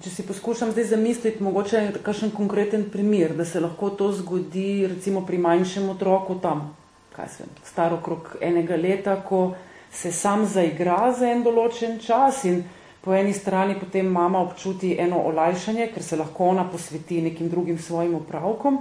Če 0.02 0.10
si 0.12 0.26
poskušam 0.28 0.74
zdaj 0.74 0.90
zamisliti, 0.90 1.42
mogoče 1.42 2.02
kakšen 2.04 2.34
konkreten 2.36 2.90
primer, 2.92 3.32
da 3.36 3.44
se 3.48 3.60
lahko 3.60 3.90
to 3.96 4.10
zgodi 4.12 4.86
recimo 4.86 5.24
pri 5.26 5.38
manjšem 5.40 5.88
otroku 5.88 6.36
tam, 6.42 6.68
kaj 7.16 7.28
se, 7.32 7.46
star 7.64 7.94
okrog 7.96 8.36
enega 8.44 8.76
leta, 8.76 9.16
ko 9.24 9.54
se 9.92 10.12
sam 10.12 10.44
zaigra 10.44 11.14
za 11.16 11.30
en 11.32 11.40
določen 11.46 11.96
čas 12.04 12.44
in 12.44 12.60
po 13.06 13.14
eni 13.14 13.30
strani 13.32 13.76
potem 13.78 14.06
mama 14.10 14.40
občuti 14.42 14.96
eno 14.98 15.20
olajšanje, 15.30 15.92
ker 15.94 16.02
se 16.02 16.16
lahko 16.18 16.48
ona 16.50 16.64
posveti 16.66 17.20
nekim 17.22 17.46
drugim 17.48 17.78
svojim 17.78 18.16
opravkom, 18.18 18.80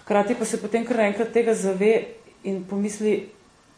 hkrati 0.00 0.34
pa 0.34 0.48
se 0.48 0.60
potem 0.62 0.86
kar 0.88 1.02
enkrat 1.04 1.32
tega 1.32 1.52
zave 1.54 1.90
in 2.48 2.62
pomisli, 2.64 3.18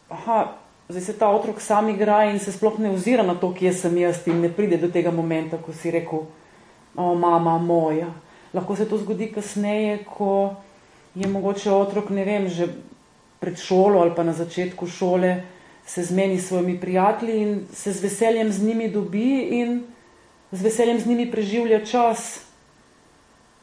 aha, 0.07 0.53
zdaj 0.87 1.03
se 1.03 1.17
ta 1.19 1.27
otrok 1.35 1.59
sam 1.61 1.89
igra 1.91 2.21
in 2.31 2.39
se 2.39 2.51
sploh 2.55 2.79
ne 2.79 2.93
ozira 2.95 3.27
na 3.27 3.35
to, 3.35 3.51
kje 3.51 3.73
sem 3.73 3.97
jaz 3.97 4.21
in 4.31 4.39
ne 4.39 4.53
pride 4.55 4.79
do 4.79 4.87
tega 4.87 5.11
momenta, 5.11 5.59
ko 5.59 5.75
si 5.75 5.91
rekel, 5.91 6.23
o, 6.95 7.11
mama 7.15 7.57
moja. 7.59 8.07
Lahko 8.55 8.75
se 8.75 8.87
to 8.87 8.95
zgodi 9.03 9.27
kasneje, 9.35 9.99
ko 10.07 10.55
je 11.15 11.27
mogoče 11.27 11.75
otrok, 11.75 12.15
ne 12.15 12.23
vem, 12.23 12.47
že 12.47 12.71
pred 13.43 13.59
šolo 13.59 13.99
ali 13.99 14.15
pa 14.15 14.23
na 14.23 14.31
začetku 14.31 14.87
šole, 14.87 15.35
se 15.87 16.03
zmeni 16.03 16.39
s 16.39 16.47
svojimi 16.47 16.79
prijatelji 16.79 17.41
in 17.41 17.67
se 17.73 17.91
z 17.91 18.03
veseljem 18.03 18.51
z 18.51 18.63
njimi 18.63 18.89
dobi 18.91 19.47
in 19.59 19.83
z 20.51 20.61
veseljem 20.61 20.99
z 20.99 21.05
njimi 21.07 21.31
preživlja 21.31 21.85
čas 21.85 22.41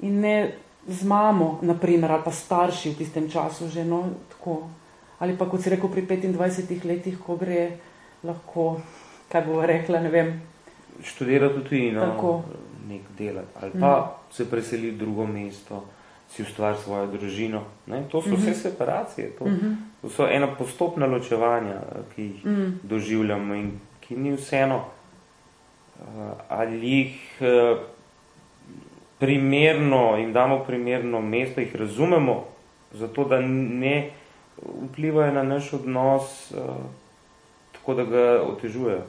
in 0.00 0.20
ne 0.20 0.54
z 0.88 1.04
mamo, 1.04 1.58
naprimer, 1.62 2.12
ali 2.12 2.22
pa 2.24 2.30
starši 2.30 2.90
v 2.90 2.96
tistem 2.96 3.30
času 3.30 3.68
že, 3.68 3.84
no, 3.84 4.04
tako. 4.28 4.68
Ali 5.18 5.36
pa, 5.38 5.46
kot 5.48 5.62
si 5.62 5.70
rekel, 5.72 5.88
pri 5.88 6.04
25 6.04 6.84
letih, 6.84 7.16
ko 7.16 7.36
gre 7.40 7.78
lahko, 8.24 8.80
kaj 9.32 9.42
bo 9.46 9.62
rekla, 9.64 10.02
ne 10.04 10.10
vem. 10.10 10.28
Študira 11.00 11.48
tudi 11.54 11.88
no, 11.94 12.00
tako. 12.04 12.42
nek 12.88 13.08
delati, 13.16 13.48
ali 13.62 13.72
pa 13.80 13.92
mm. 13.96 14.34
se 14.34 14.44
preseli 14.50 14.90
v 14.90 14.98
drugo 14.98 15.24
mesto, 15.26 15.84
si 16.34 16.42
ustvari 16.42 16.76
svojo 16.82 17.06
družino. 17.06 17.62
Ne? 17.86 18.02
To 18.10 18.22
so 18.22 18.34
vse 18.34 18.54
separacije, 18.54 19.30
to, 19.38 19.44
-hmm. 19.44 19.76
to 20.02 20.08
so 20.08 20.26
ena 20.26 20.48
postopna 20.58 21.06
ločevanja, 21.06 21.80
ki 22.14 22.22
jih 22.22 22.46
mm. 22.46 22.80
doživljamo 22.82 23.54
in 23.54 23.70
ki 24.00 24.16
ni 24.16 24.32
vseeno, 24.32 24.76
uh, 24.76 26.04
ali 26.48 26.90
jih 26.90 27.40
uh, 27.40 27.78
primerno 29.18 30.18
in 30.18 30.32
damo 30.32 30.58
primerno 30.58 31.20
mesto, 31.20 31.60
jih 31.60 31.76
razumemo, 31.76 32.44
zato 32.92 33.24
da 33.24 33.40
ne 33.40 34.10
vplivajo 34.90 35.32
na 35.32 35.42
naš 35.42 35.72
odnos, 35.72 36.50
uh, 36.50 36.58
tako 37.72 37.94
da 37.94 38.04
ga 38.04 38.42
otežujejo 38.42 39.02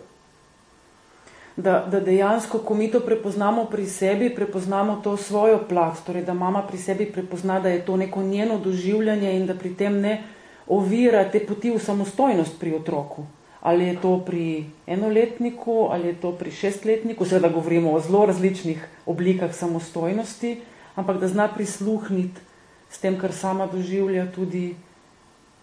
da, 1.57 1.85
da 1.91 1.99
dejansko, 1.99 2.59
ko 2.59 2.75
mi 2.75 2.91
to 2.91 2.99
prepoznamo 2.99 3.65
pri 3.65 3.85
sebi, 3.87 4.29
prepoznamo 4.35 4.99
to 5.03 5.17
svojo 5.17 5.61
plat, 5.69 5.97
torej 6.05 6.25
da 6.27 6.33
mama 6.33 6.61
pri 6.67 6.77
sebi 6.77 7.05
prepozna, 7.05 7.59
da 7.59 7.69
je 7.69 7.85
to 7.85 7.97
neko 7.97 8.23
njeno 8.23 8.59
doživljanje 8.59 9.31
in 9.37 9.47
da 9.47 9.55
pri 9.55 9.73
tem 9.75 10.01
ne 10.01 10.23
ovira 10.67 11.23
te 11.31 11.39
poti 11.45 11.71
v 11.71 11.79
samostojnost 11.79 12.59
pri 12.59 12.75
otroku. 12.75 13.25
Ali 13.61 13.87
je 13.87 13.95
to 14.01 14.19
pri 14.25 14.65
enoletniku, 14.87 15.87
ali 15.91 16.07
je 16.07 16.19
to 16.21 16.31
pri 16.31 16.51
šestletniku, 16.51 17.25
seveda 17.25 17.49
govorimo 17.49 17.91
o 17.91 17.99
zelo 17.99 18.25
različnih 18.25 18.83
oblikah 19.05 19.55
samostojnosti, 19.55 20.59
ampak 20.95 21.17
da 21.17 21.27
zna 21.27 21.47
prisluhniti 21.47 22.41
s 22.89 22.99
tem, 22.99 23.17
kar 23.19 23.33
sama 23.33 23.65
doživlja 23.67 24.27
tudi 24.35 24.75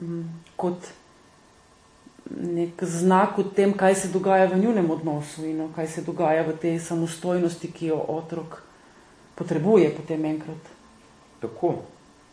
m, 0.00 0.24
kot 0.56 0.88
nek 2.30 2.84
znak 2.84 3.38
o 3.38 3.42
tem, 3.42 3.72
kaj 3.72 3.94
se 3.94 4.08
dogaja 4.08 4.46
v 4.46 4.58
njunem 4.58 4.90
odnosu 4.90 5.44
in 5.46 5.68
kaj 5.76 5.86
se 5.86 6.02
dogaja 6.02 6.42
v 6.42 6.56
tej 6.56 6.78
samostojnosti, 6.80 7.72
ki 7.72 7.86
jo 7.86 7.98
otrok 8.08 8.62
potrebuje 9.34 9.90
potem 9.96 10.24
enkrat. 10.24 10.70
Tako, 11.40 11.74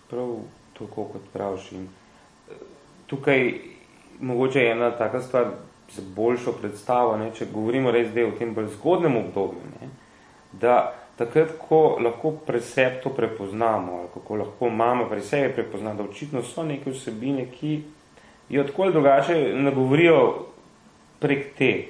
prav 0.09 0.35
tako 0.77 1.03
kot 1.13 1.21
praviš. 1.33 1.71
In 1.71 1.87
eh, 1.87 2.53
tukaj 3.07 3.53
mogoče 4.19 4.59
je 4.59 4.71
ena 4.71 4.91
taka 4.91 5.21
stvar 5.21 5.51
za 5.95 6.01
boljšo 6.15 6.51
predstavo, 6.51 7.17
ne, 7.17 7.31
če 7.33 7.49
govorimo 7.53 7.91
res 7.91 8.11
zdaj 8.11 8.23
o 8.23 8.37
tem 8.37 8.53
bolj 8.53 8.69
zgodnem 8.75 9.17
obdobju, 9.17 9.71
ne, 9.79 9.89
da 10.53 10.93
takrat, 11.17 11.55
ko 11.59 11.97
lahko 11.99 12.31
pre 12.45 12.61
sebi 12.61 13.01
to 13.03 13.09
prepoznamo, 13.09 13.97
ali 13.99 14.11
kako 14.13 14.35
lahko 14.35 14.69
mama 14.69 15.07
pre 15.09 15.21
sebi 15.21 15.53
prepozna, 15.53 15.93
da 15.93 16.03
očitno 16.03 16.43
so 16.43 16.63
neke 16.63 16.91
vsebine, 16.91 17.47
ki 17.51 17.81
jo 18.49 18.63
tako 18.63 18.83
ali 18.83 18.91
drugače 18.91 19.53
nagovorijo 19.55 20.45
prek 21.19 21.45
te, 21.57 21.85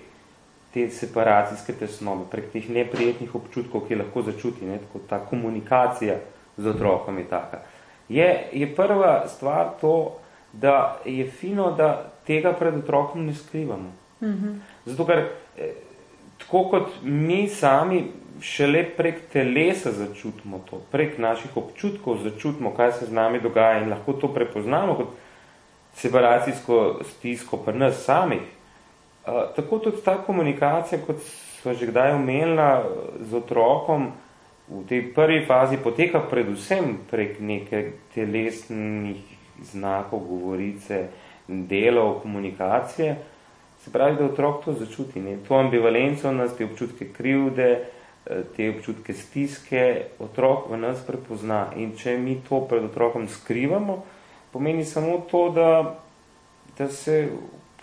te 0.74 0.90
separacijske 0.90 1.74
tesnobe, 1.74 2.26
prek 2.32 2.52
teh 2.52 2.70
neprijetnih 2.70 3.36
občutkov, 3.36 3.88
ki 3.88 3.96
lahko 3.96 4.22
začuti, 4.22 4.66
ne, 4.66 4.78
tako 4.78 5.00
ta 5.10 5.20
komunikacija 5.20 6.16
z 6.58 6.68
otrokom 6.68 7.18
je 7.18 7.26
taka. 7.30 7.62
Je, 8.10 8.50
je 8.54 8.76
prva 8.76 9.28
stvar 9.28 9.76
to, 9.82 10.20
da 10.54 11.00
je 11.06 11.28
fino, 11.28 11.72
da 11.72 12.12
tega 12.26 12.54
pred 12.54 12.76
otrokom 12.76 13.26
ne 13.26 13.34
skrivamo. 13.34 13.92
Mm 14.22 14.28
-hmm. 14.28 14.56
Zato, 14.86 15.06
ker 15.06 15.18
eh, 15.58 15.74
tako 16.38 16.64
kot 16.64 16.90
mi 17.04 17.48
sami 17.48 18.12
šele 18.42 18.84
prek 18.98 19.16
telesa 19.34 19.92
začutimo 19.92 20.62
to, 20.70 20.82
prek 20.92 21.18
naših 21.18 21.58
občutkov 21.58 22.18
začutimo, 22.24 22.74
kaj 22.74 22.92
se 22.92 23.06
z 23.06 23.14
nami 23.14 23.40
dogaja 23.40 23.82
in 23.82 23.90
lahko 23.90 24.14
to 24.14 24.28
prepoznamo 24.34 24.96
kot 24.96 25.08
separacijsko 25.96 27.00
stisko 27.04 27.58
pri 27.58 27.78
nas 27.78 28.04
samih. 28.06 28.42
Uh, 28.42 29.50
tako 29.56 29.80
tudi 29.80 30.02
ta 30.06 30.18
komunikacija, 30.18 31.02
kot 31.08 31.22
smo 31.62 31.74
že 31.74 31.88
kdaj 31.88 32.14
omenila 32.16 32.84
z 33.20 33.36
otrokom, 33.36 34.12
v 34.70 34.86
tej 34.86 35.02
prvi 35.14 35.46
fazi 35.46 35.78
poteka 35.82 36.22
predvsem 36.30 36.98
prek 37.10 37.40
neke 37.42 38.06
telesnih 38.14 39.18
znakov, 39.66 40.20
govorice, 40.30 41.10
delov, 41.48 42.22
komunikacije. 42.22 43.18
Se 43.82 43.92
pravi, 43.92 44.18
da 44.18 44.26
otrok 44.26 44.66
to 44.66 44.74
začuti. 44.74 45.20
Ne? 45.20 45.38
To 45.48 45.58
ambivalenco 45.58 46.30
v 46.30 46.36
nas, 46.38 46.54
te 46.54 46.66
občutke 46.66 47.10
krivde, 47.10 47.90
te 48.56 48.70
občutke 48.70 49.14
stiske, 49.14 50.14
otrok 50.20 50.70
v 50.70 50.78
nas 50.78 51.02
prepozna. 51.08 51.72
In 51.76 51.96
če 51.98 52.18
mi 52.22 52.38
to 52.46 52.62
pred 52.70 52.86
otrokom 52.86 53.28
skrivamo, 53.28 54.04
pomeni 54.54 54.86
samo 54.86 55.18
to, 55.32 55.50
da, 55.50 55.96
da 56.78 56.88
se 56.88 57.30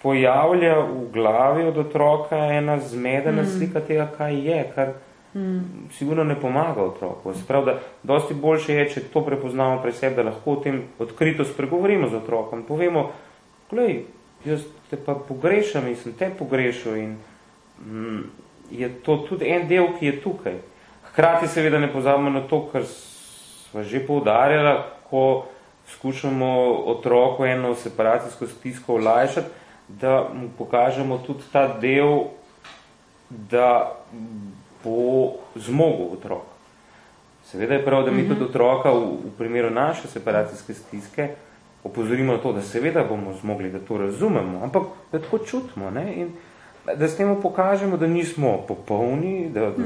pojavlja 0.03 0.79
v 0.79 1.11
glavi 1.13 1.65
od 1.65 1.79
otroka 1.79 2.37
ena 2.37 2.79
zmedena 2.79 3.43
mm. 3.43 3.47
slika 3.47 3.81
tega, 3.81 4.09
kaj 4.17 4.37
je, 4.49 4.73
kar 4.75 4.93
mm. 5.35 5.89
sigurno 5.93 6.25
ne 6.25 6.41
pomaga 6.41 6.83
otroku. 6.83 7.35
Sprav, 7.35 7.65
da 7.65 7.79
dosti 8.03 8.35
boljše 8.35 8.75
je, 8.75 8.91
če 8.91 9.01
to 9.13 9.25
prepoznamo 9.25 9.83
pri 9.83 9.93
sebi, 9.93 10.17
da 10.17 10.29
lahko 10.31 10.53
o 10.53 10.61
tem 10.63 10.83
odkrito 10.99 11.45
spregovorimo 11.45 12.09
z 12.09 12.21
otrokom. 12.21 12.63
Povemo, 12.69 13.11
glej, 13.71 14.05
jaz 14.45 14.67
te 14.91 14.97
pa 14.97 15.15
pogrešam 15.15 15.89
in 15.89 15.97
sem 15.97 16.15
te 16.15 16.31
pogrešal 16.39 16.97
in 16.97 17.17
mm, 17.83 18.23
je 18.71 18.89
to 19.03 19.17
tudi 19.29 19.51
en 19.51 19.69
del, 19.69 19.91
ki 19.99 20.07
je 20.07 20.21
tukaj. 20.23 20.61
Hkrati 21.11 21.49
seveda 21.49 21.79
ne 21.79 21.91
pozabimo 21.93 22.31
na 22.31 22.45
to, 22.47 22.63
kar 22.73 22.85
sva 22.87 23.83
že 23.83 24.07
poudarjala, 24.07 24.77
ko 25.11 25.47
skušamo 25.95 26.73
otroku 26.87 27.45
eno 27.45 27.75
separacijsko 27.75 28.47
stisko 28.47 28.95
olajšati, 28.95 29.47
da 29.89 30.29
mu 30.35 30.49
pokažemo 30.59 31.19
tudi 31.19 31.43
ta 31.53 31.79
del, 31.81 32.25
da 33.31 33.93
bo 34.85 35.33
zmogel 35.55 36.07
otrok. 36.13 36.43
Seveda 37.45 37.75
je 37.75 37.85
prav, 37.85 38.05
da 38.05 38.11
mi 38.11 38.29
tudi 38.29 38.45
otroka 38.45 38.91
v, 38.91 39.03
v 39.25 39.31
primeru 39.39 39.71
naše 39.71 40.09
separacijske 40.09 40.75
stiske 40.75 41.29
opozorimo 41.85 42.33
na 42.33 42.39
to, 42.39 42.53
da 42.53 42.63
seveda 42.63 43.05
bomo 43.05 43.35
zmogli, 43.41 43.71
da 43.71 43.79
to 43.79 43.99
razumemo, 43.99 44.61
ampak 44.63 44.83
da 45.13 45.19
tako 45.19 45.39
čutimo 45.39 45.91
ne? 45.91 46.15
in 46.15 46.33
da 46.97 47.09
s 47.09 47.17
temu 47.17 47.41
pokažemo, 47.43 47.97
da 47.97 48.07
nismo 48.07 48.65
popolni, 48.69 49.51
da, 49.51 49.61
da 49.61 49.85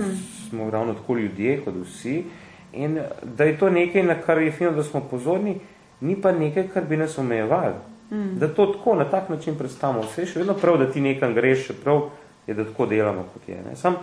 smo 0.49 0.71
ravno 0.71 0.95
tako 0.95 1.16
ljudje 1.16 1.61
kot 1.64 1.75
vsi 1.85 2.25
in 2.73 3.00
da 3.23 3.45
je 3.45 3.59
to 3.59 3.71
nekaj, 3.71 4.02
na 4.02 4.14
kar 4.14 4.42
je 4.42 4.52
fino, 4.52 4.71
da 4.71 4.83
smo 4.83 5.00
pozorni, 5.11 5.59
ni 6.00 6.16
pa 6.21 6.33
nekaj, 6.33 6.69
kar 6.75 6.85
bi 6.85 6.97
nas 6.97 7.19
omejevali. 7.19 7.75
Mm. 8.11 8.38
Da 8.38 8.49
to 8.54 8.66
tako, 8.66 8.95
na 8.95 9.04
tak 9.04 9.28
način 9.28 9.59
predstavimo. 9.59 10.02
Vse 10.02 10.23
je 10.23 10.26
še 10.33 10.40
vedno 10.42 10.54
prav, 10.54 10.78
da 10.78 10.90
ti 10.92 11.00
nekam 11.00 11.35
greš, 11.35 11.66
še 11.69 11.76
prav 11.83 12.09
je, 12.47 12.54
da 12.54 12.64
tako 12.64 12.87
delamo, 12.87 13.26
kot 13.33 13.49
je. 13.49 13.61
Ne? 13.62 13.76
Sam, 13.76 14.00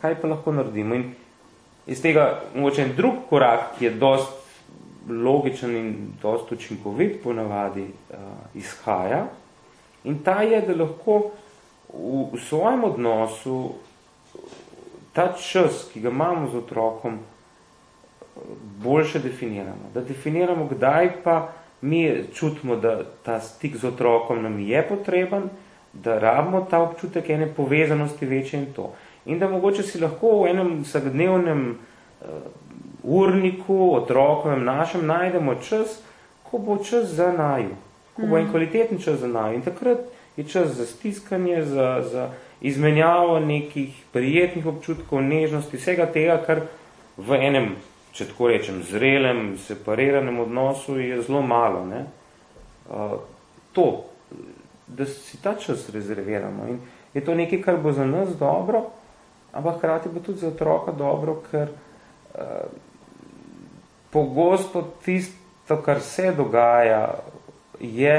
kaj 0.00 0.20
pa 0.20 0.28
lahko 0.30 0.52
naredimo? 0.54 0.94
In 0.94 1.10
iz 1.90 2.02
tega 2.02 2.42
mogoče 2.54 2.82
en 2.82 2.94
drug 2.96 3.24
korak, 3.30 3.74
ki 3.78 3.88
je 3.88 3.90
dost 3.98 4.36
logičen 5.08 5.76
in 5.76 5.92
dost 6.22 6.52
učinkovit 6.52 7.22
ponavadi 7.22 7.88
uh, 7.88 8.16
izhaja, 8.54 9.24
in 10.04 10.20
ta 10.22 10.42
je, 10.46 10.60
da 10.66 10.76
lahko 10.76 11.18
v, 11.88 12.28
v 12.32 12.42
svojem 12.46 12.84
odnosu 12.84 13.56
ta 15.12 15.32
čas, 15.34 15.88
ki 15.92 16.00
ga 16.00 16.12
imamo 16.14 16.50
z 16.52 16.62
otrokom, 16.62 17.18
boljše 18.82 19.18
definiramo. 19.18 19.90
Da 19.94 20.00
definiramo, 20.00 20.68
kdaj 20.70 21.10
pa 21.24 21.52
mi 21.80 22.24
čutimo, 22.34 22.76
da 22.76 23.02
ta 23.22 23.40
stik 23.40 23.76
z 23.76 23.86
otrokom 23.86 24.42
nam 24.42 24.58
je 24.60 24.82
potreben, 24.88 25.42
da 25.92 26.18
rabimo 26.18 26.66
ta 26.70 26.82
občutek 26.82 27.30
ene 27.30 27.46
povezanosti 27.54 28.26
večje 28.26 28.60
in 28.60 28.72
to. 28.72 28.92
In 29.26 29.38
da 29.38 29.48
mogoče 29.48 29.82
si 29.82 30.00
lahko 30.00 30.42
v 30.42 30.50
enem 30.50 30.82
vsakdnevnem 30.82 31.70
uh, 31.70 32.28
urniku, 33.02 33.94
otrokovem 33.94 34.64
našem, 34.64 35.06
najdemo 35.06 35.54
čas, 35.54 36.00
ko 36.42 36.58
bo 36.58 36.76
čas 36.84 37.08
za 37.08 37.32
naju, 37.32 37.74
ko 38.16 38.26
bo 38.26 38.38
en 38.38 38.44
mm. 38.44 38.50
kvaliteten 38.50 38.98
čas 38.98 39.20
za 39.20 39.28
naju. 39.28 39.54
In 39.54 39.62
takrat 39.62 39.98
je 40.36 40.44
čas 40.44 40.68
za 40.68 40.86
stiskanje, 40.86 41.62
za, 41.64 42.02
za 42.12 42.30
izmenjavo 42.60 43.40
nekih 43.40 44.04
prijetnih 44.12 44.66
občutkov, 44.66 45.22
nežnosti, 45.22 45.76
vsega 45.76 46.06
tega, 46.06 46.40
kar 46.46 46.66
v 47.16 47.36
enem 47.40 47.74
če 48.20 48.28
tako 48.28 48.50
rečem, 48.52 48.82
zrelem, 48.84 49.54
separiranem 49.64 50.42
odnosu 50.42 50.98
je 51.00 51.22
zelo 51.24 51.40
malo. 51.40 51.86
Ne? 51.88 52.04
Uh, 52.90 53.16
to, 53.72 53.86
da 54.86 55.06
si 55.08 55.40
ta 55.40 55.54
čas 55.56 55.88
rezerviramo 55.88 56.66
in 56.68 56.80
je 57.14 57.24
to 57.24 57.34
nekaj, 57.34 57.62
kar 57.64 57.78
bo 57.80 57.94
za 57.96 58.04
nas 58.04 58.34
dobro, 58.38 58.90
ampak 59.56 59.78
hkrati 59.78 60.12
bo 60.12 60.20
tudi 60.20 60.44
za 60.44 60.50
otroka 60.52 60.92
dobro, 60.92 61.38
ker 61.48 61.72
uh, 61.72 62.68
pogosto 64.12 64.84
tisto, 65.04 65.80
kar 65.80 66.04
se 66.04 66.34
dogaja, 66.36 67.22
je, 67.80 68.18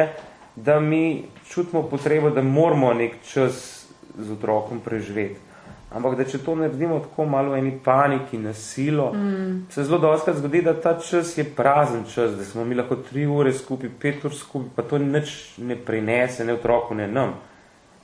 da 0.55 0.79
mi 0.79 1.29
čutimo 1.45 1.83
potrebo, 1.83 2.33
da 2.33 2.41
moramo 2.41 2.93
nek 2.93 3.21
čas 3.21 3.85
z 4.17 4.33
otrokom 4.33 4.81
preživeti. 4.81 5.50
Ampak, 5.91 6.15
da 6.15 6.23
če 6.23 6.39
to 6.39 6.53
naredimo 6.55 7.01
tako 7.03 7.25
malo 7.27 7.51
v 7.51 7.57
eni 7.59 7.71
paniki, 7.83 8.37
na 8.39 8.53
silo, 8.55 9.09
mm. 9.11 9.65
se 9.73 9.83
zelo 9.83 9.99
dostakrat 9.99 10.37
zgodi, 10.39 10.61
da 10.63 10.73
ta 10.79 10.93
čas 11.03 11.33
je 11.37 11.43
prazen 11.43 12.05
čas, 12.07 12.37
da 12.37 12.45
smo 12.47 12.63
mi 12.65 12.77
lahko 12.79 12.95
tri 13.09 13.25
ure 13.27 13.51
skupaj, 13.53 13.91
pet 13.99 14.23
ur 14.25 14.35
skupaj, 14.35 14.69
pa 14.75 14.85
to 14.87 15.01
nič 15.03 15.33
ne 15.59 15.75
prinese, 15.75 16.47
ne 16.47 16.55
otroku, 16.55 16.95
ne 16.95 17.09
nam. 17.11 17.35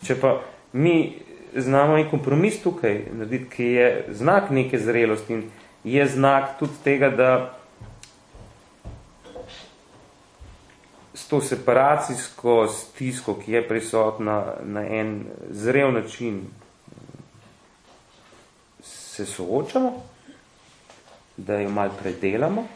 Če 0.03 0.19
pa 0.19 0.35
mi 0.75 0.97
znamo 1.55 1.95
en 1.97 2.09
kompromis 2.11 2.59
tukaj 2.63 3.05
narediti, 3.13 3.49
ki 3.55 3.69
je 3.77 3.87
znak 4.19 4.51
neke 4.51 4.79
zrelosti 4.79 5.37
in 5.37 5.47
je 5.87 6.07
znak 6.11 6.57
tudi 6.59 6.83
tega, 6.83 7.09
da 7.09 7.31
s 11.15 11.27
to 11.31 11.39
separacijsko 11.41 12.67
stisko, 12.67 13.39
ki 13.39 13.51
je 13.51 13.67
prisotna 13.67 14.41
na 14.63 14.83
en 14.83 15.21
zrel 15.49 15.95
način, 15.95 16.43
se 19.17 19.25
soočamo, 19.25 19.93
da 21.37 21.59
jo 21.59 21.69
mal 21.69 21.89
predelamo. 22.01 22.67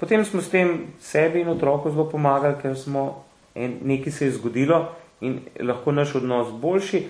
Potem 0.00 0.24
smo 0.24 0.42
s 0.42 0.48
tem 0.48 0.86
sebi 1.00 1.40
in 1.40 1.48
otroku 1.48 1.90
zelo 1.90 2.08
pomagali, 2.10 2.56
ker 2.62 2.76
smo 2.76 3.24
en, 3.54 3.78
nekaj 3.82 4.12
se 4.12 4.26
je 4.26 4.36
zgodilo 4.36 4.80
in 5.20 5.38
lahko 5.60 5.92
naš 5.92 6.14
odnos 6.14 6.52
boljši 6.60 7.06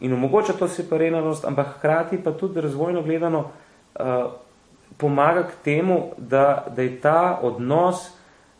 in 0.00 0.12
omogoča 0.12 0.52
to 0.52 0.68
separiranost, 0.68 1.44
ampak 1.44 1.74
hkrati 1.76 2.22
pa 2.24 2.32
tudi 2.32 2.60
razvojno 2.60 3.02
gledano 3.02 3.40
uh, 3.40 4.32
pomaga 4.96 5.42
k 5.42 5.64
temu, 5.64 6.00
da, 6.16 6.64
da 6.76 6.82
je 6.82 7.00
ta 7.00 7.38
odnos 7.42 8.08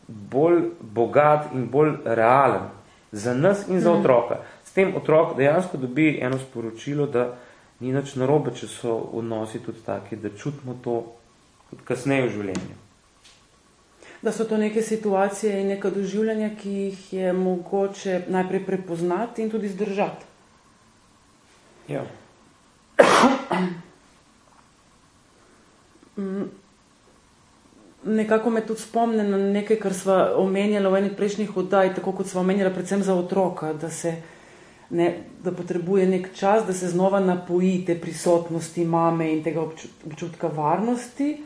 bolj 0.07 0.61
bogat 0.79 1.53
in 1.53 1.69
bolj 1.69 1.95
realen 2.05 2.69
za 3.11 3.33
nas 3.33 3.67
in 3.67 3.81
za 3.81 3.91
mhm. 3.91 3.99
otroka. 3.99 4.37
S 4.65 4.73
tem 4.73 4.93
otrok 4.95 5.37
dejansko 5.37 5.77
dobi 5.77 6.19
eno 6.21 6.37
sporočilo, 6.37 7.05
da 7.05 7.33
ni 7.81 7.91
nič 7.93 8.15
narobe, 8.15 8.53
če 8.55 8.67
so 8.69 8.93
odnosi 9.17 9.59
tudi 9.59 9.81
taki, 9.85 10.15
da 10.15 10.29
čutimo 10.29 10.77
to 10.83 11.01
tudi 11.69 11.85
kasneje 11.87 12.27
v 12.27 12.33
življenju. 12.37 12.77
Da 14.21 14.31
so 14.31 14.45
to 14.45 14.57
neke 14.57 14.83
situacije 14.85 15.61
in 15.61 15.71
neka 15.73 15.89
doživljanja, 15.89 16.51
ki 16.61 16.71
jih 16.71 17.13
je 17.13 17.33
mogoče 17.33 18.25
najprej 18.29 18.65
prepoznati 18.65 19.41
in 19.41 19.49
tudi 19.49 19.69
zdržati. 19.69 20.25
Ja. 21.89 22.03
Mm, 26.17 26.45
nekako 28.03 28.49
me 28.49 28.61
tudi 28.67 28.81
spomne 28.81 29.23
na 29.23 29.37
nekaj, 29.37 29.79
kar 29.79 29.93
sva 29.93 30.17
omenjala 30.37 30.89
v 30.89 31.01
eni 31.01 31.15
prejšnjih 31.15 31.57
oddaj, 31.57 31.95
tako 31.97 32.13
kot 32.19 32.29
sva 32.29 32.43
omenjala 32.45 32.69
predvsem 32.73 33.03
za 33.03 33.15
otroka, 33.15 33.73
da 33.73 33.89
se 33.89 34.15
ne, 34.91 35.13
da 35.43 35.51
potrebuje 35.51 36.07
nek 36.07 36.33
čas, 36.35 36.65
da 36.67 36.73
se 36.73 36.87
znova 36.87 37.19
napoji 37.19 37.83
te 37.85 37.95
prisotnosti 38.01 38.85
mame 38.85 39.31
in 39.33 39.43
tega 39.43 39.61
občutka 40.05 40.47
varnosti. 40.47 41.37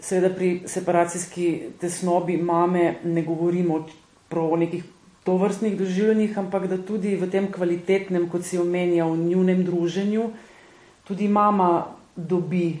Seveda 0.00 0.34
pri 0.34 0.62
separacijski 0.66 1.46
tesnobi 1.80 2.36
mame 2.36 2.96
ne 3.04 3.22
govorimo 3.22 3.86
o 4.30 4.56
nekih 4.56 4.84
tovrstnih 5.24 5.78
doživljenjih, 5.78 6.38
ampak 6.38 6.66
da 6.70 6.78
tudi 6.78 7.16
v 7.16 7.30
tem 7.30 7.48
kvalitetnem, 7.52 8.28
kot 8.30 8.44
si 8.44 8.58
omenja, 8.58 9.06
v 9.06 9.16
njunem 9.16 9.64
druženju, 9.64 10.28
tudi 11.08 11.28
mama 11.28 11.86
dobi 12.16 12.78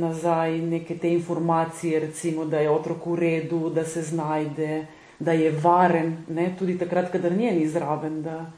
nazaj 0.00 0.58
neke 0.58 0.96
te 0.98 1.12
informacije, 1.12 2.00
recimo, 2.00 2.44
da 2.44 2.58
je 2.58 2.70
otrok 2.70 3.06
v 3.06 3.18
redu, 3.20 3.70
da 3.70 3.84
se 3.84 4.02
znajde, 4.02 4.86
da 5.18 5.32
je 5.32 5.50
varen, 5.50 6.16
ne? 6.28 6.54
tudi 6.58 6.78
takrat, 6.78 7.12
kadar 7.12 7.32
njeni 7.32 7.68
zraven, 7.68 8.22
da, 8.22 8.50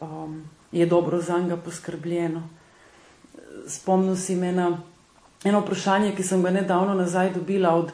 um, 0.00 0.44
je 0.72 0.86
dobro 0.86 1.20
za 1.20 1.38
njega 1.38 1.56
poskrbljeno. 1.56 2.42
Spomnil 3.66 4.16
si 4.16 4.36
me 4.36 4.52
na 4.52 4.80
eno 5.44 5.60
vprašanje, 5.60 6.14
ki 6.16 6.22
sem 6.22 6.42
ga 6.42 6.50
nedavno 6.50 6.94
nazaj 6.94 7.32
dobila 7.34 7.74
od 7.74 7.92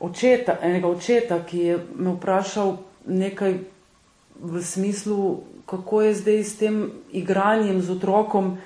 očeta, 0.00 0.58
enega 0.62 0.88
očeta, 0.88 1.42
ki 1.46 1.58
je 1.58 1.78
me 1.96 2.14
vprašal 2.14 2.76
nekaj 3.06 3.58
v 4.40 4.62
smislu, 4.62 5.40
kako 5.66 6.02
je 6.02 6.14
zdaj 6.14 6.44
s 6.44 6.56
tem 6.58 6.90
igranjem 7.12 7.80
z 7.82 7.90
otrokom, 7.90 8.56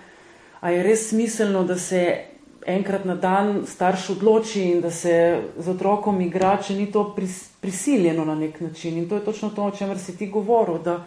a 0.60 0.70
je 0.70 0.82
res 0.82 1.08
smiselno, 1.08 1.64
da 1.64 1.78
se 1.78 2.24
enkrat 2.66 3.04
na 3.04 3.14
dan 3.14 3.62
starš 3.66 4.10
odloči 4.10 4.62
in 4.62 4.80
da 4.80 4.90
se 4.90 5.42
z 5.58 5.68
otrokom 5.70 6.20
igra, 6.20 6.56
če 6.62 6.74
ni 6.74 6.90
to 6.92 7.14
prisiljeno 7.60 8.24
na 8.24 8.34
nek 8.34 8.60
način. 8.60 8.96
In 8.98 9.08
to 9.08 9.14
je 9.14 9.24
točno 9.24 9.50
to, 9.50 9.64
o 9.64 9.70
čemer 9.70 9.98
si 9.98 10.16
ti 10.16 10.26
govoril, 10.26 10.78
da 10.82 11.04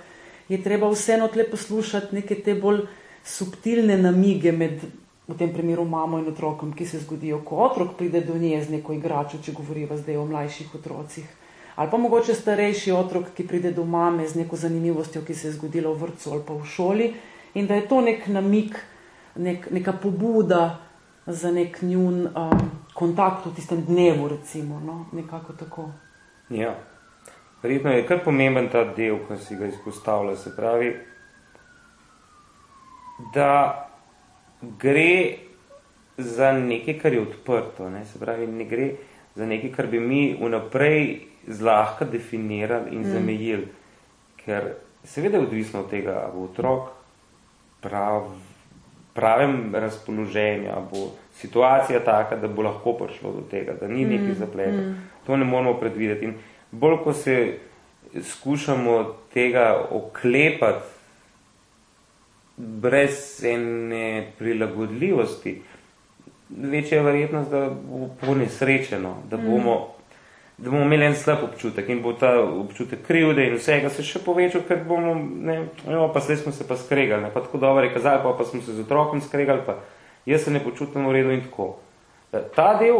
je 0.50 0.64
treba 0.64 0.90
vseeno 0.90 1.28
tle 1.28 1.46
poslušati 1.50 2.16
neke 2.16 2.36
te 2.36 2.56
bolj 2.56 2.86
subtilne 3.24 3.98
namige 3.98 4.52
med, 4.52 4.82
v 5.28 5.38
tem 5.38 5.54
primeru, 5.54 5.86
mamo 5.86 6.18
in 6.18 6.28
otrokom, 6.28 6.74
ki 6.74 6.86
se 6.86 7.00
zgodijo, 7.00 7.44
ko 7.46 7.62
otrok 7.68 7.94
pride 7.98 8.22
do 8.26 8.38
nje 8.38 8.64
z 8.64 8.74
neko 8.78 8.96
igračo, 8.98 9.38
če 9.46 9.54
govoriva 9.54 9.98
zdaj 9.98 10.18
o 10.18 10.26
mlajših 10.26 10.76
otrocih. 10.76 11.28
Ali 11.76 11.92
pa 11.92 11.98
mogoče 11.98 12.34
starejši 12.36 12.92
otrok, 12.92 13.30
ki 13.38 13.46
pride 13.48 13.72
do 13.72 13.86
mame 13.86 14.28
z 14.28 14.42
neko 14.42 14.58
zanimivostjo, 14.58 15.22
ki 15.22 15.36
se 15.36 15.48
je 15.48 15.54
zgodila 15.54 15.94
v 15.94 16.02
vrtu 16.02 16.34
ali 16.34 16.44
pa 16.48 16.58
v 16.58 16.66
šoli, 16.66 17.14
in 17.54 17.68
da 17.68 17.78
je 17.78 17.88
to 17.88 18.02
nek 18.02 18.28
namik, 18.28 18.82
nek, 19.36 19.70
neka 19.72 19.94
pobuda 20.02 20.80
za 21.28 21.52
nek 21.52 21.82
njun 21.82 22.26
um, 22.28 22.70
kontakt 22.94 23.46
v 23.46 23.54
tistem 23.56 23.86
dnevu, 23.86 24.28
recimo, 24.28 24.82
no? 24.82 25.06
nekako 25.14 25.54
tako. 25.54 25.92
Ja. 26.50 26.74
Verjetno 27.62 27.91
je 27.91 28.06
kar 28.08 28.24
pomemben 28.24 28.69
ta 28.69 28.84
del, 28.95 29.19
ki 29.28 29.38
si 29.43 29.56
ga 29.56 29.67
izpostavlja, 29.67 30.36
se 30.36 30.56
pravi, 30.56 30.93
da 33.34 33.52
gre 34.80 35.36
za 36.17 36.52
nekaj, 36.52 37.00
kar 37.00 37.13
je 37.13 37.22
odprto, 37.22 37.89
ne? 37.89 38.06
se 38.06 38.19
pravi, 38.19 38.48
ne 38.48 38.65
gre 38.65 38.91
za 39.36 39.45
nekaj, 39.45 39.72
kar 39.72 39.88
bi 39.88 40.00
mi 40.00 40.38
vnaprej 40.39 41.26
zlahka 41.48 42.06
definirali 42.06 42.95
in 42.95 43.02
mm. 43.02 43.12
zamejili, 43.12 43.67
ker 44.43 44.74
seveda 45.04 45.38
je 45.38 45.43
odvisno 45.43 45.80
od 45.80 45.89
tega, 45.89 46.30
bo 46.34 46.43
otrok 46.50 46.89
prav, 47.82 48.28
pravem 49.13 49.76
razpoloženju, 49.76 50.72
bo 50.91 51.12
situacija 51.39 52.04
taka, 52.04 52.36
da 52.36 52.48
bo 52.48 52.62
lahko 52.62 52.93
prišlo 52.93 53.32
do 53.32 53.43
tega, 53.52 53.74
da 53.80 53.88
ni 53.88 54.06
mm. 54.06 54.10
nekaj 54.10 54.36
zapletov. 54.39 54.82
Mm. 54.82 55.08
To 55.28 55.38
ne 55.38 55.45
moramo 55.45 55.74
predvideti. 55.80 56.26
In 56.26 56.34
bolj, 56.71 56.97
ko 57.03 57.13
se 57.13 57.58
skušamo 58.21 59.15
tega 59.34 59.88
oklepati 59.91 60.99
brez 62.58 63.43
ene 63.43 64.32
prilagodljivosti, 64.38 65.62
večja 66.49 66.97
je 66.97 67.03
verjetnost, 67.03 67.49
da 67.49 67.69
bo 67.69 68.10
ponesrečeno, 68.25 69.15
da 69.29 69.38
mm. 69.38 69.45
bomo, 69.45 69.75
mm. 69.75 70.63
da 70.63 70.69
bomo 70.69 70.84
imeli 70.84 71.05
en 71.05 71.15
slab 71.15 71.43
občutek 71.43 71.89
in 71.89 72.01
bo 72.01 72.13
ta 72.13 72.34
občutek 72.41 73.05
krivde 73.08 73.47
in 73.47 73.55
vsega 73.55 73.89
se 73.89 74.03
še 74.03 74.19
povečal, 74.25 74.65
ker 74.67 74.84
bomo, 74.88 75.15
ne, 75.15 75.62
jo, 75.88 76.10
pa 76.13 76.19
zdaj 76.19 76.41
smo 76.43 76.51
se 76.51 76.67
pa 76.67 76.77
skregali, 76.77 77.23
ne, 77.23 77.32
pa 77.34 77.45
tako 77.45 77.58
dobro 77.58 77.86
je 77.86 77.93
kazali, 77.93 78.23
pa, 78.23 78.34
pa 78.38 78.43
smo 78.43 78.62
se 78.62 78.73
z 78.73 78.84
otrokom 78.84 79.21
skregali, 79.21 79.63
pa 79.65 79.77
jaz 80.25 80.43
se 80.43 80.51
ne 80.51 80.60
počutim 80.63 81.08
v 81.08 81.15
redu 81.15 81.32
in 81.32 81.45
tako. 81.47 81.77
Ta 82.55 82.73
del 82.82 82.99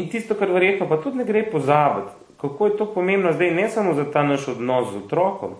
in 0.00 0.08
tisto, 0.08 0.34
kar 0.34 0.48
verjetno 0.54 0.88
pa 0.88 0.96
tudi 1.02 1.20
ne 1.20 1.28
gre 1.28 1.44
pozabiti, 1.50 2.17
kako 2.40 2.66
je 2.66 2.76
to 2.76 2.86
pomembno 2.94 3.32
zdaj 3.32 3.50
ne 3.54 3.68
samo 3.68 3.94
za 3.94 4.10
ta 4.12 4.22
naš 4.22 4.48
odnos 4.48 4.92
z 4.92 4.96
otrokom, 4.96 5.54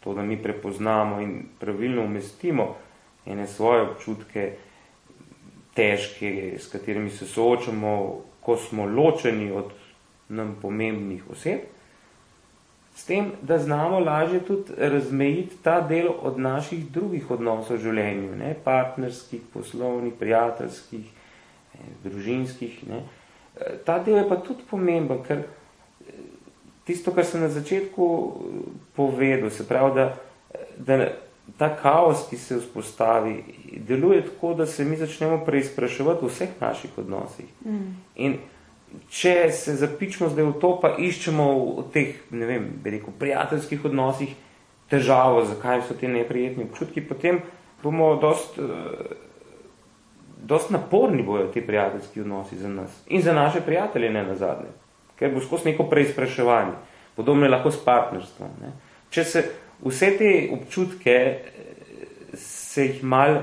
to, 0.00 0.14
da 0.14 0.22
mi 0.22 0.42
prepoznamo 0.42 1.20
in 1.20 1.42
pravilno 1.58 2.02
umestimo 2.02 2.74
ene 3.26 3.46
svoje 3.46 3.82
občutke 3.82 4.52
težke, 5.74 6.56
s 6.58 6.70
katerimi 6.72 7.10
se 7.10 7.26
soočamo, 7.26 8.20
ko 8.40 8.56
smo 8.56 8.86
ločeni 8.86 9.50
od 9.52 9.72
nam 10.28 10.56
pomembnih 10.62 11.30
oseb, 11.30 11.60
s 12.96 13.04
tem, 13.04 13.32
da 13.42 13.58
znamo 13.58 13.98
lažje 14.00 14.40
tudi 14.40 14.72
razmejiti 14.78 15.56
ta 15.62 15.80
del 15.80 16.08
od 16.22 16.38
naših 16.38 16.86
drugih 16.90 17.30
odnosov 17.30 17.76
v 17.76 17.82
življenju, 17.82 18.36
ne? 18.40 18.54
partnerskih, 18.64 19.42
poslovnih, 19.52 20.14
prijateljskih, 20.16 21.10
ne? 21.74 21.90
družinskih. 22.04 22.78
Ne? 22.88 23.02
Ta 23.84 23.98
del 23.98 24.22
je 24.22 24.28
pa 24.28 24.40
tudi 24.40 24.64
pomemben, 24.70 25.20
ker 25.28 25.44
tisto, 26.86 27.12
kar 27.12 27.26
sem 27.26 27.42
na 27.42 27.48
začetku 27.48 28.06
eh, 28.06 28.72
povedal, 28.96 29.50
se 29.50 29.66
pravi, 29.68 29.94
da, 29.94 30.06
da 30.78 31.12
ta 31.58 31.70
kaos, 31.76 32.26
ki 32.30 32.36
se 32.36 32.58
vzpostavi, 32.58 33.44
deluje 33.86 34.22
tako, 34.30 34.54
da 34.54 34.66
se 34.66 34.84
mi 34.84 34.96
začnemo 34.96 35.44
preizpraševati 35.44 36.24
v 36.24 36.30
vseh 36.30 36.54
naših 36.60 36.98
odnosih. 36.98 37.50
Mm. 37.64 37.92
In 38.16 38.38
če 39.10 39.50
se 39.52 39.76
zapičemo 39.76 40.30
zdaj 40.30 40.44
v 40.44 40.56
to, 40.62 40.72
pa 40.82 40.94
iščemo 40.98 41.46
v 41.82 41.86
teh, 41.94 42.24
ne 42.30 42.46
vem, 42.46 42.66
rekel, 42.84 43.14
prijateljskih 43.18 43.84
odnosih 43.90 44.34
težavo, 44.90 45.44
zakaj 45.44 45.82
so 45.88 45.94
ti 45.98 46.08
neprijetni 46.08 46.66
občutki, 46.66 47.02
potem 47.02 47.42
bomo 47.82 48.14
dost, 48.22 48.58
eh, 48.58 49.14
dost 50.42 50.70
naporni 50.70 51.22
bojo 51.22 51.46
ti 51.54 51.60
prijateljski 51.66 52.20
odnosi 52.20 52.58
za 52.58 52.68
nas 52.68 53.02
in 53.06 53.22
za 53.22 53.32
naše 53.34 53.60
prijatelje, 53.60 54.10
ne 54.10 54.22
na 54.24 54.34
zadnje 54.34 54.85
ker 55.18 55.34
bo 55.34 55.40
skozi 55.40 55.70
neko 55.70 55.88
preizpraševanje. 55.90 56.72
Podobno 57.16 57.46
je 57.46 57.50
lahko 57.50 57.70
s 57.70 57.84
partnerstvom. 57.84 58.48
Ne. 58.60 58.72
Če 59.10 59.24
se 59.24 59.44
vse 59.84 60.10
te 60.18 60.32
občutke, 60.52 61.16
se 62.36 62.84
jih 62.84 63.04
mal 63.04 63.40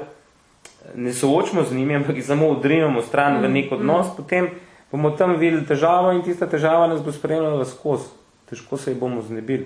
ne 0.96 1.14
soočimo 1.14 1.64
z 1.64 1.74
njimi, 1.74 1.96
ampak 1.96 2.16
jih 2.16 2.26
samo 2.26 2.50
odrinemo 2.54 3.02
stran 3.02 3.40
v 3.42 3.50
nek 3.50 3.72
odnos, 3.72 4.08
mm. 4.08 4.16
potem 4.18 4.50
bomo 4.92 5.14
tam 5.18 5.38
videli 5.40 5.66
težavo 5.66 6.12
in 6.14 6.22
tista 6.22 6.46
težava 6.50 6.88
nas 6.88 7.02
bo 7.02 7.12
spremljala 7.12 7.66
skozi. 7.66 8.12
Težko 8.50 8.78
se 8.78 8.92
jih 8.92 9.00
bomo 9.00 9.22
znebili. 9.22 9.66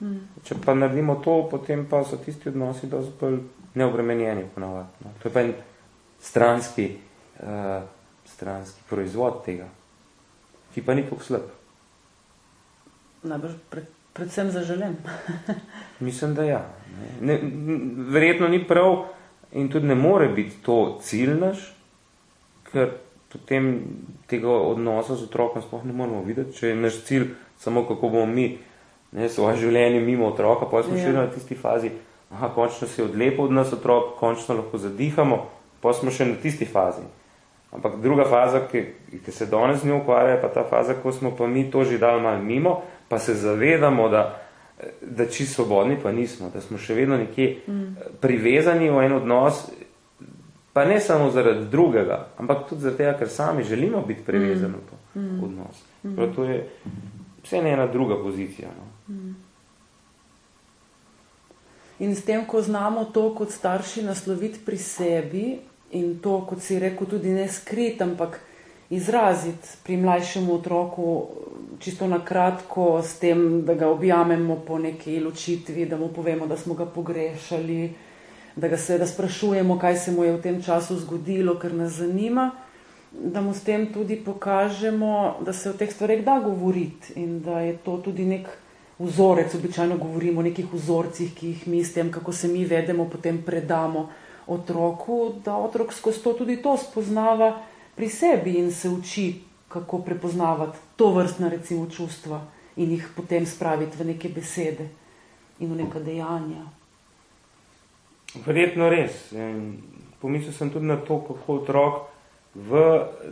Mm. 0.00 0.22
Če 0.46 0.56
pa 0.64 0.74
naredimo 0.74 1.18
to, 1.24 1.42
potem 1.50 1.84
pa 1.90 2.04
so 2.08 2.16
tisti 2.16 2.48
odnosi 2.48 2.88
dosti 2.88 3.12
bolj 3.20 3.38
neobremenjeni 3.74 4.46
ponovati. 4.54 5.04
No. 5.04 5.12
To 5.22 5.28
je 5.28 5.34
pa 5.34 5.44
en 5.44 5.52
stranski, 6.20 6.88
uh, 7.42 7.82
stranski 8.24 8.80
proizvod 8.88 9.42
tega 9.44 9.68
ki 10.74 10.82
pa 10.82 10.94
ni 10.94 11.04
tako 11.06 11.24
slab. 11.24 11.50
Najbrž 13.22 13.52
pred, 13.70 13.86
predvsem 14.12 14.50
zaželen. 14.50 14.96
Mislim, 16.06 16.34
da 16.34 16.44
ja. 16.44 16.62
Ne, 17.20 17.38
verjetno 18.10 18.48
ni 18.48 18.64
prav 18.68 19.06
in 19.52 19.68
tudi 19.70 19.86
ne 19.86 19.94
more 19.94 20.28
biti 20.28 20.62
to 20.64 20.98
cilj 21.02 21.36
naš, 21.38 21.64
ker 22.72 22.96
potem 23.32 23.72
tega 24.28 24.48
odnosa 24.48 25.16
z 25.16 25.28
otrokom 25.28 25.62
sploh 25.62 25.84
ne 25.84 25.92
moramo 25.92 26.22
videti, 26.24 26.56
če 26.56 26.72
je 26.72 26.76
naš 26.76 27.00
cilj 27.08 27.30
samo 27.58 27.84
kako 27.88 28.08
bomo 28.08 28.26
mi 28.26 28.58
ne, 29.12 29.28
svoje 29.28 29.56
življenje 29.56 30.00
mimo 30.00 30.26
otroka, 30.32 30.66
pa 30.70 30.82
smo 30.82 30.96
ja. 30.96 31.04
še 31.04 31.12
na 31.14 31.26
tisti 31.30 31.56
fazi, 31.56 31.92
aha, 32.32 32.50
končno 32.54 32.88
se 32.88 33.02
je 33.02 33.06
odlepil 33.06 33.44
od 33.44 33.56
nas 33.56 33.72
otrok, 33.72 34.16
končno 34.20 34.56
lahko 34.58 34.80
zadihamo, 34.80 35.38
pa 35.84 35.92
smo 35.96 36.10
še 36.10 36.26
na 36.32 36.38
tisti 36.42 36.68
fazi. 36.68 37.04
Ampak 37.72 38.00
druga 38.02 38.24
faza, 38.24 38.66
ki, 38.70 38.84
ki 39.24 39.32
se 39.32 39.46
danes 39.46 39.80
z 39.80 39.88
njo 39.88 40.02
ukvarja, 40.02 40.34
je 40.34 40.40
pa 40.42 40.48
ta 40.48 40.64
faza, 40.68 40.94
ko 40.94 41.12
smo 41.12 41.30
pa 41.36 41.46
mi 41.46 41.70
to 41.70 41.84
že 41.84 41.98
dali 41.98 42.22
malo 42.22 42.42
mimo, 42.42 42.82
pa 43.08 43.18
se 43.18 43.34
zavedamo, 43.34 44.08
da, 44.08 44.42
da 45.00 45.26
či 45.26 45.46
svobodni 45.46 45.96
pa 46.02 46.12
nismo, 46.12 46.50
da 46.54 46.60
smo 46.60 46.78
še 46.78 46.94
vedno 46.94 47.16
nekje 47.16 47.62
mm. 47.66 48.18
privezani 48.20 48.90
v 48.90 49.06
en 49.06 49.16
odnos, 49.22 49.70
pa 50.72 50.84
ne 50.84 51.00
samo 51.00 51.30
zaradi 51.30 51.64
drugega, 51.72 52.26
ampak 52.38 52.68
tudi 52.68 52.82
zaradi 52.82 52.98
tega, 52.98 53.16
ker 53.18 53.28
sami 53.28 53.64
želimo 53.64 54.04
biti 54.06 54.24
privezani 54.24 54.74
mm. 54.74 54.76
v 54.76 54.90
to 54.90 55.20
mm. 55.20 55.40
odnos. 55.44 55.82
Mm. 56.02 56.14
Prav 56.16 56.36
to 56.36 56.44
je 56.44 56.60
vse 57.44 57.62
ne 57.62 57.72
ena 57.72 57.86
druga 57.86 58.20
pozicija. 58.22 58.68
No. 58.68 59.14
Mm. 59.14 59.34
In 61.98 62.16
s 62.16 62.24
tem, 62.24 62.44
ko 62.46 62.62
znamo 62.62 63.04
to 63.04 63.30
kot 63.34 63.50
starši 63.50 64.02
nasloviti 64.02 64.60
pri 64.64 64.76
sebi, 64.76 65.44
in 65.92 66.18
to, 66.22 66.40
kot 66.48 66.62
si 66.62 66.78
rekel, 66.78 67.06
tudi 67.06 67.30
ne 67.30 67.48
skrit, 67.48 68.00
ampak 68.02 68.40
izraziti 68.92 69.68
pri 69.84 69.96
mlajšem 69.96 70.50
otroku, 70.50 71.28
čisto 71.80 72.06
na 72.06 72.20
kratko, 72.24 73.02
s 73.02 73.18
tem, 73.18 73.64
da 73.64 73.74
ga 73.74 73.88
objamemo 73.88 74.56
po 74.66 74.78
neki 74.78 75.20
ločitvi, 75.20 75.86
da 75.86 75.96
mu 75.96 76.08
povemo, 76.08 76.46
da 76.46 76.56
smo 76.56 76.74
ga 76.74 76.86
pogrešali, 76.86 77.92
da 78.56 78.68
ga 78.68 78.76
seveda 78.76 79.06
sprašujemo, 79.06 79.78
kaj 79.78 79.96
se 79.96 80.12
mu 80.12 80.24
je 80.24 80.32
v 80.36 80.42
tem 80.42 80.62
času 80.62 80.98
zgodilo, 81.00 81.56
ker 81.58 81.74
nas 81.74 81.96
zanima, 82.00 82.50
da 83.12 83.40
mu 83.40 83.54
s 83.54 83.64
tem 83.64 83.88
tudi 83.92 84.16
pokažemo, 84.16 85.40
da 85.44 85.52
se 85.52 85.70
o 85.70 85.72
teh 85.72 85.92
stvareh 85.92 86.24
da 86.24 86.38
govoriti 86.40 87.16
in 87.16 87.40
da 87.40 87.60
je 87.60 87.76
to 87.84 88.00
tudi 88.04 88.24
nek. 88.24 88.48
Vzorec, 89.02 89.54
običajno 89.54 89.96
govorimo 89.98 90.40
o 90.40 90.44
nekih 90.44 90.68
vzorcih, 90.70 91.32
ki 91.34 91.46
jih 91.48 91.62
mi 91.66 91.80
s 91.84 91.94
tem, 91.94 92.10
kako 92.12 92.32
se 92.32 92.48
mi 92.48 92.62
vedemo, 92.64 93.08
potem 93.10 93.40
predamo 93.42 94.04
otroku, 94.46 95.34
da 95.44 95.56
otrok 95.56 95.92
skozi 95.92 96.22
to 96.22 96.32
tudi 96.32 96.56
to 96.62 96.76
spoznava 96.76 97.62
pri 97.94 98.08
sebi 98.08 98.58
in 98.58 98.72
se 98.72 98.88
uči, 98.88 99.40
kako 99.68 99.98
prepoznavati 99.98 100.78
to 100.96 101.12
vrstna 101.12 101.48
recimo 101.48 101.86
čustva 101.90 102.40
in 102.76 102.90
jih 102.90 103.08
potem 103.16 103.46
spraviti 103.46 103.96
v 103.98 104.06
neke 104.06 104.28
besede 104.28 104.88
in 105.60 105.72
v 105.72 105.84
neka 105.84 106.00
dejanja. 106.00 106.64
Verjetno 108.46 108.88
res. 108.88 109.32
Pomislil 110.20 110.52
sem 110.52 110.70
tudi 110.70 110.86
na 110.86 110.96
to, 110.96 111.18
kako 111.20 111.54
otrok 111.60 111.94
v 112.54 112.80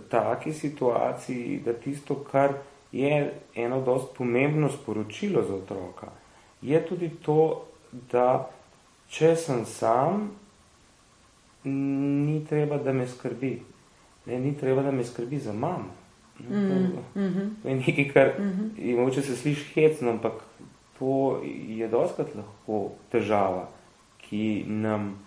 taki 0.09 0.53
situaciji, 0.53 1.61
da 1.65 1.73
tisto, 1.73 2.15
kar 2.25 2.55
je 2.93 3.33
eno 3.55 3.81
dost 3.81 4.17
pomembno 4.17 4.69
sporočilo 4.69 5.43
za 5.43 5.55
otroka, 5.55 6.09
je 6.63 6.81
tudi 6.87 7.11
to, 7.23 7.65
da 8.13 8.51
če 9.09 9.37
sem 9.37 9.65
sam, 9.67 10.31
ni 11.65 12.45
treba, 12.49 12.79
da 12.79 12.93
me 12.93 13.07
skrbi. 13.07 13.63
Ne, 14.27 14.41
ni 14.41 14.57
treba, 14.57 14.83
da 14.83 14.91
me 14.91 15.05
skrbi 15.05 15.39
za 15.39 15.53
mamo. 15.53 15.95
Mm 16.41 16.55
-hmm. 17.15 17.49
To 17.63 17.69
je 17.69 17.75
nekaj, 17.75 18.09
kar 18.09 18.33
mm 18.39 18.75
-hmm. 18.79 19.05
moče 19.05 19.23
se 19.23 19.37
sliši 19.37 19.73
hecno, 19.75 20.11
ampak 20.11 20.33
to 20.99 21.41
je 21.69 21.89
doskrat 21.89 22.29
lahko 22.35 22.91
težava, 23.13 23.69
ki 24.19 24.65
nam 24.67 25.19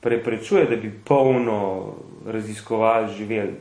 preprečuje, 0.00 0.64
da 0.64 0.76
bi 0.76 1.00
polno 1.04 1.94
raziskovali, 2.26 3.14
živeli. 3.14 3.54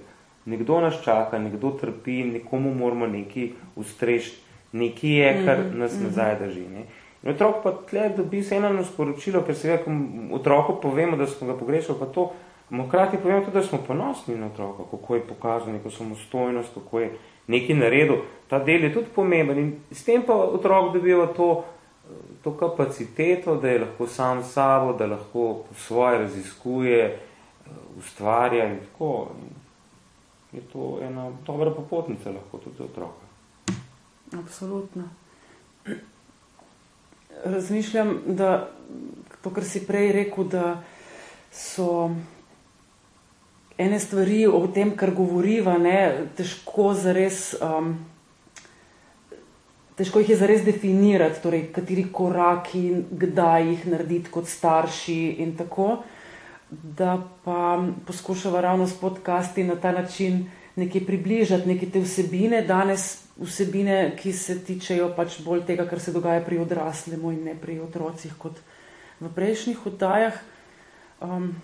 Nekdo 0.46 0.82
nas 0.82 1.04
čaka, 1.04 1.40
nekdo 1.40 1.72
trpi, 1.72 2.24
nekomu 2.24 2.74
moramo 2.74 3.08
nekaj 3.08 3.50
ustreči, 3.76 4.34
nekaj 4.72 5.10
je, 5.10 5.46
kar 5.46 5.60
mhm. 5.60 5.80
nas 5.80 6.00
nazaj 6.02 6.40
drži. 6.40 6.68
Ne. 6.68 6.86
In 7.26 7.32
otrok 7.32 7.64
pa 7.64 7.72
tle 7.90 8.10
dobi 8.18 8.44
se 8.44 8.56
eno 8.56 8.84
sporočilo, 8.84 9.42
ker 9.44 9.56
se 9.56 9.78
ko 9.84 9.92
otroku 10.38 10.80
povemo, 10.82 11.18
da 11.18 11.28
smo 11.28 11.48
ga 11.48 11.58
pogrešali, 11.58 12.00
pa 12.00 12.06
to 12.06 12.32
Hkrati 12.70 13.18
povem 13.18 13.46
tudi, 13.46 13.58
da 13.58 13.64
smo 13.64 13.78
ponosni 13.88 14.36
na 14.36 14.48
otroka, 14.48 14.84
kako 14.92 15.16
je 15.16 15.28
pokazal 15.28 15.74
neko 15.74 15.90
samostojnost, 15.90 16.74
kako 16.74 17.00
je 17.00 17.18
nekaj 17.48 17.76
naredil. 17.76 18.16
Ta 18.48 18.60
del 18.60 18.84
je 18.84 18.94
tudi 18.94 19.08
pomemben 19.16 19.58
in 19.58 19.76
s 19.92 20.04
tem 20.04 20.24
pa 20.26 20.34
otrok 20.34 20.94
dobiva 20.94 21.28
to, 21.28 21.64
to 22.44 22.58
kapaciteto, 22.58 23.56
da 23.56 23.70
je 23.70 23.80
lahko 23.80 24.08
sam 24.08 24.44
sabo, 24.44 24.94
da 24.94 25.06
lahko 25.06 25.64
svoje 25.78 26.18
raziskuje, 26.20 27.20
ustvarja 27.98 28.66
in 28.72 28.80
tako. 28.80 29.28
Je 30.52 30.62
to 30.62 30.98
ena 31.02 31.32
dobra 31.46 31.72
popotnica 31.72 32.32
lahko 32.32 32.58
tudi 32.58 32.78
za 32.78 32.84
otroka. 32.84 33.26
Absolutno. 34.34 35.04
Razmišljam, 37.46 38.22
da 38.26 38.70
to, 39.42 39.52
kar 39.54 39.64
si 39.64 39.84
prej 39.86 40.12
rekel, 40.12 40.48
da 40.50 40.82
so 41.54 42.10
ene 43.78 44.00
stvari 44.00 44.48
o 44.48 44.66
tem, 44.74 44.96
kar 44.98 45.14
govoriva, 45.14 45.78
ne, 45.78 46.28
težko 46.38 46.94
zares. 46.98 47.54
Um, 47.62 47.96
Težko 49.96 50.20
jih 50.20 50.34
je 50.34 50.36
zares 50.36 50.64
definirati, 50.66 51.40
torej 51.40 51.62
kateri 51.72 52.02
koraki, 52.12 52.82
kdaj 53.16 53.70
jih 53.70 53.86
narediti 53.94 54.28
kot 54.28 54.50
starši 54.52 55.38
in 55.40 55.54
tako, 55.56 56.02
da 56.68 57.14
pa 57.46 57.78
poskušava 58.08 58.62
ravno 58.62 58.88
s 58.92 58.98
podcasti 59.00 59.64
na 59.64 59.78
ta 59.80 59.94
način 59.96 60.50
nekaj 60.76 61.06
približati, 61.06 61.70
neke 61.70 61.88
te 61.88 62.02
vsebine, 62.04 62.60
danes 62.68 63.25
vsebine, 63.38 64.16
ki 64.18 64.34
se 64.34 64.60
tičejo 64.64 65.12
pač 65.16 65.42
bolj 65.44 65.66
tega, 65.68 65.86
kar 65.90 66.00
se 66.00 66.14
dogaja 66.16 66.44
pri 66.46 66.60
odraslemu 66.64 67.32
in 67.36 67.44
ne 67.50 67.56
pri 67.60 67.80
otrocih 67.84 68.34
kot 68.40 68.60
v 69.20 69.32
prejšnjih 69.36 69.88
oddajah. 69.88 70.38
Um, 71.24 71.56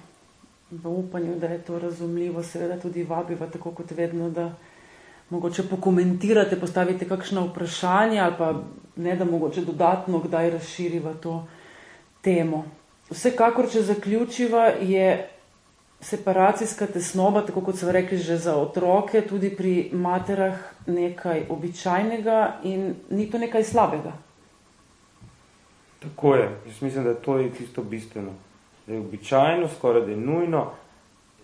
v 0.71 0.87
upanju, 0.87 1.35
da 1.35 1.47
je 1.51 1.61
to 1.67 1.79
razumljivo, 1.79 2.43
seveda 2.43 2.79
tudi 2.79 3.03
vabiva, 3.03 3.47
tako 3.47 3.73
kot 3.75 3.91
vedno, 3.91 4.29
da 4.29 4.53
mogoče 5.29 5.67
pokomentirate, 5.67 6.59
postavite 6.59 7.07
kakšno 7.07 7.45
vprašanje 7.47 8.19
ali 8.19 8.35
pa 8.37 8.53
ne, 8.95 9.15
da 9.15 9.25
mogoče 9.25 9.61
dodatno 9.61 10.19
kdaj 10.19 10.49
razširiva 10.49 11.13
to 11.13 11.47
temo. 12.21 12.65
Vsekakor, 13.09 13.67
če 13.71 13.81
zaključiva, 13.81 14.65
je 14.79 15.27
separacijska 16.01 16.87
tesnoba, 16.87 17.43
tako 17.45 17.61
kot 17.61 17.79
so 17.79 17.91
rekli 17.91 18.17
že 18.17 18.37
za 18.37 18.55
otroke, 18.55 19.21
tudi 19.27 19.51
pri 19.55 19.89
materah 19.93 20.70
nekaj 20.87 21.45
običajnega 21.49 22.59
in 22.63 22.95
ni 23.09 23.29
to 23.31 23.37
nekaj 23.37 23.63
slabega. 23.63 24.13
Tako 25.99 26.35
je. 26.35 26.49
Jaz 26.65 26.81
mislim, 26.81 27.03
da 27.03 27.13
to 27.13 27.37
je 27.37 27.51
tisto 27.51 27.83
bistveno 27.83 28.31
da 28.87 28.93
je 28.93 28.99
običajno, 28.99 29.67
skoraj 29.67 30.01
da 30.01 30.11
je 30.11 30.17
nujno, 30.17 30.71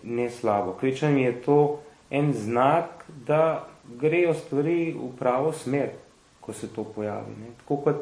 ne 0.02 0.30
slabo. 0.30 0.72
Kričanje 0.72 1.22
je 1.22 1.42
to 1.42 1.80
en 2.10 2.32
znak, 2.32 3.04
da 3.26 3.68
grejo 4.00 4.34
stvari 4.34 4.92
v 4.92 5.16
pravo 5.18 5.52
smer, 5.52 5.88
ko 6.40 6.52
se 6.52 6.68
to 6.68 6.84
pojavi. 6.84 7.32
Ne. 7.40 7.46
Tako 7.58 7.76
kot 7.76 7.96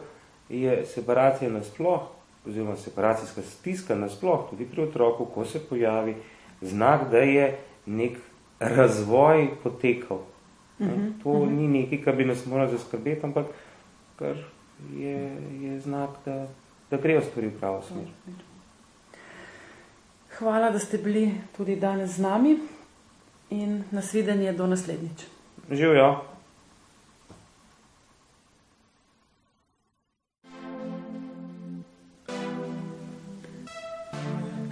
je 0.49 0.87
separacija 0.87 1.51
nasploh, 1.51 2.01
oziroma 2.47 2.77
separacijska 2.77 3.43
stiska 3.43 3.95
nasploh, 3.95 4.51
tudi 4.51 4.65
pri 4.65 4.83
otroku, 4.83 5.27
ko 5.35 5.45
se 5.45 5.61
pojavi 5.69 6.15
znak, 6.61 7.11
da 7.11 7.19
je 7.19 7.59
nek 7.87 8.19
razvoj 8.61 9.49
potekal. 9.63 10.19
Ne. 10.79 10.87
Mhm, 10.87 11.21
to 11.23 11.29
uh 11.29 11.49
-huh. 11.49 11.51
ni 11.51 11.69
nekaj, 11.69 12.03
kar 12.03 12.17
bi 12.17 12.25
nas 12.25 12.47
moralo 12.47 12.71
zaskrbeti, 12.71 13.27
ampak 13.27 13.47
kar 14.17 14.37
je, 14.97 15.37
je 15.61 15.81
znak, 15.81 16.11
da, 16.25 16.47
da 16.91 16.97
grejo 16.97 17.21
stvari 17.21 17.47
v 17.47 17.59
pravo 17.59 17.83
smer. 17.83 18.05
Uh 18.05 18.35
-huh. 18.35 18.57
Hvala, 20.39 20.71
da 20.71 20.79
ste 20.79 20.99
bili 20.99 21.31
tudi 21.57 21.77
danes 21.77 22.11
z 22.11 22.19
nami 22.19 22.59
in 23.51 23.85
nasvidenje 23.91 24.53
do 24.53 24.67
naslednjič. 24.67 25.25
Živijo. 25.71 26.23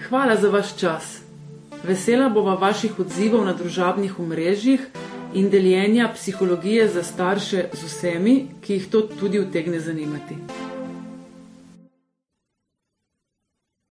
Hvala 0.08 0.36
za 0.36 0.50
vaš 0.50 0.76
čas. 0.76 1.22
Vesela 1.84 2.28
bova 2.28 2.54
vaših 2.54 3.00
odzivov 3.00 3.44
na 3.44 3.52
družabnih 3.52 4.18
omrežjih 4.20 4.90
in 5.34 5.50
deljenja 5.50 6.10
psihologije 6.14 6.88
za 6.88 7.02
starše 7.02 7.64
z 7.72 7.84
vsemi, 7.84 8.46
ki 8.62 8.72
jih 8.74 8.90
to 8.90 9.00
tudi 9.00 9.40
utegne 9.40 9.80
zanimati. 9.80 10.63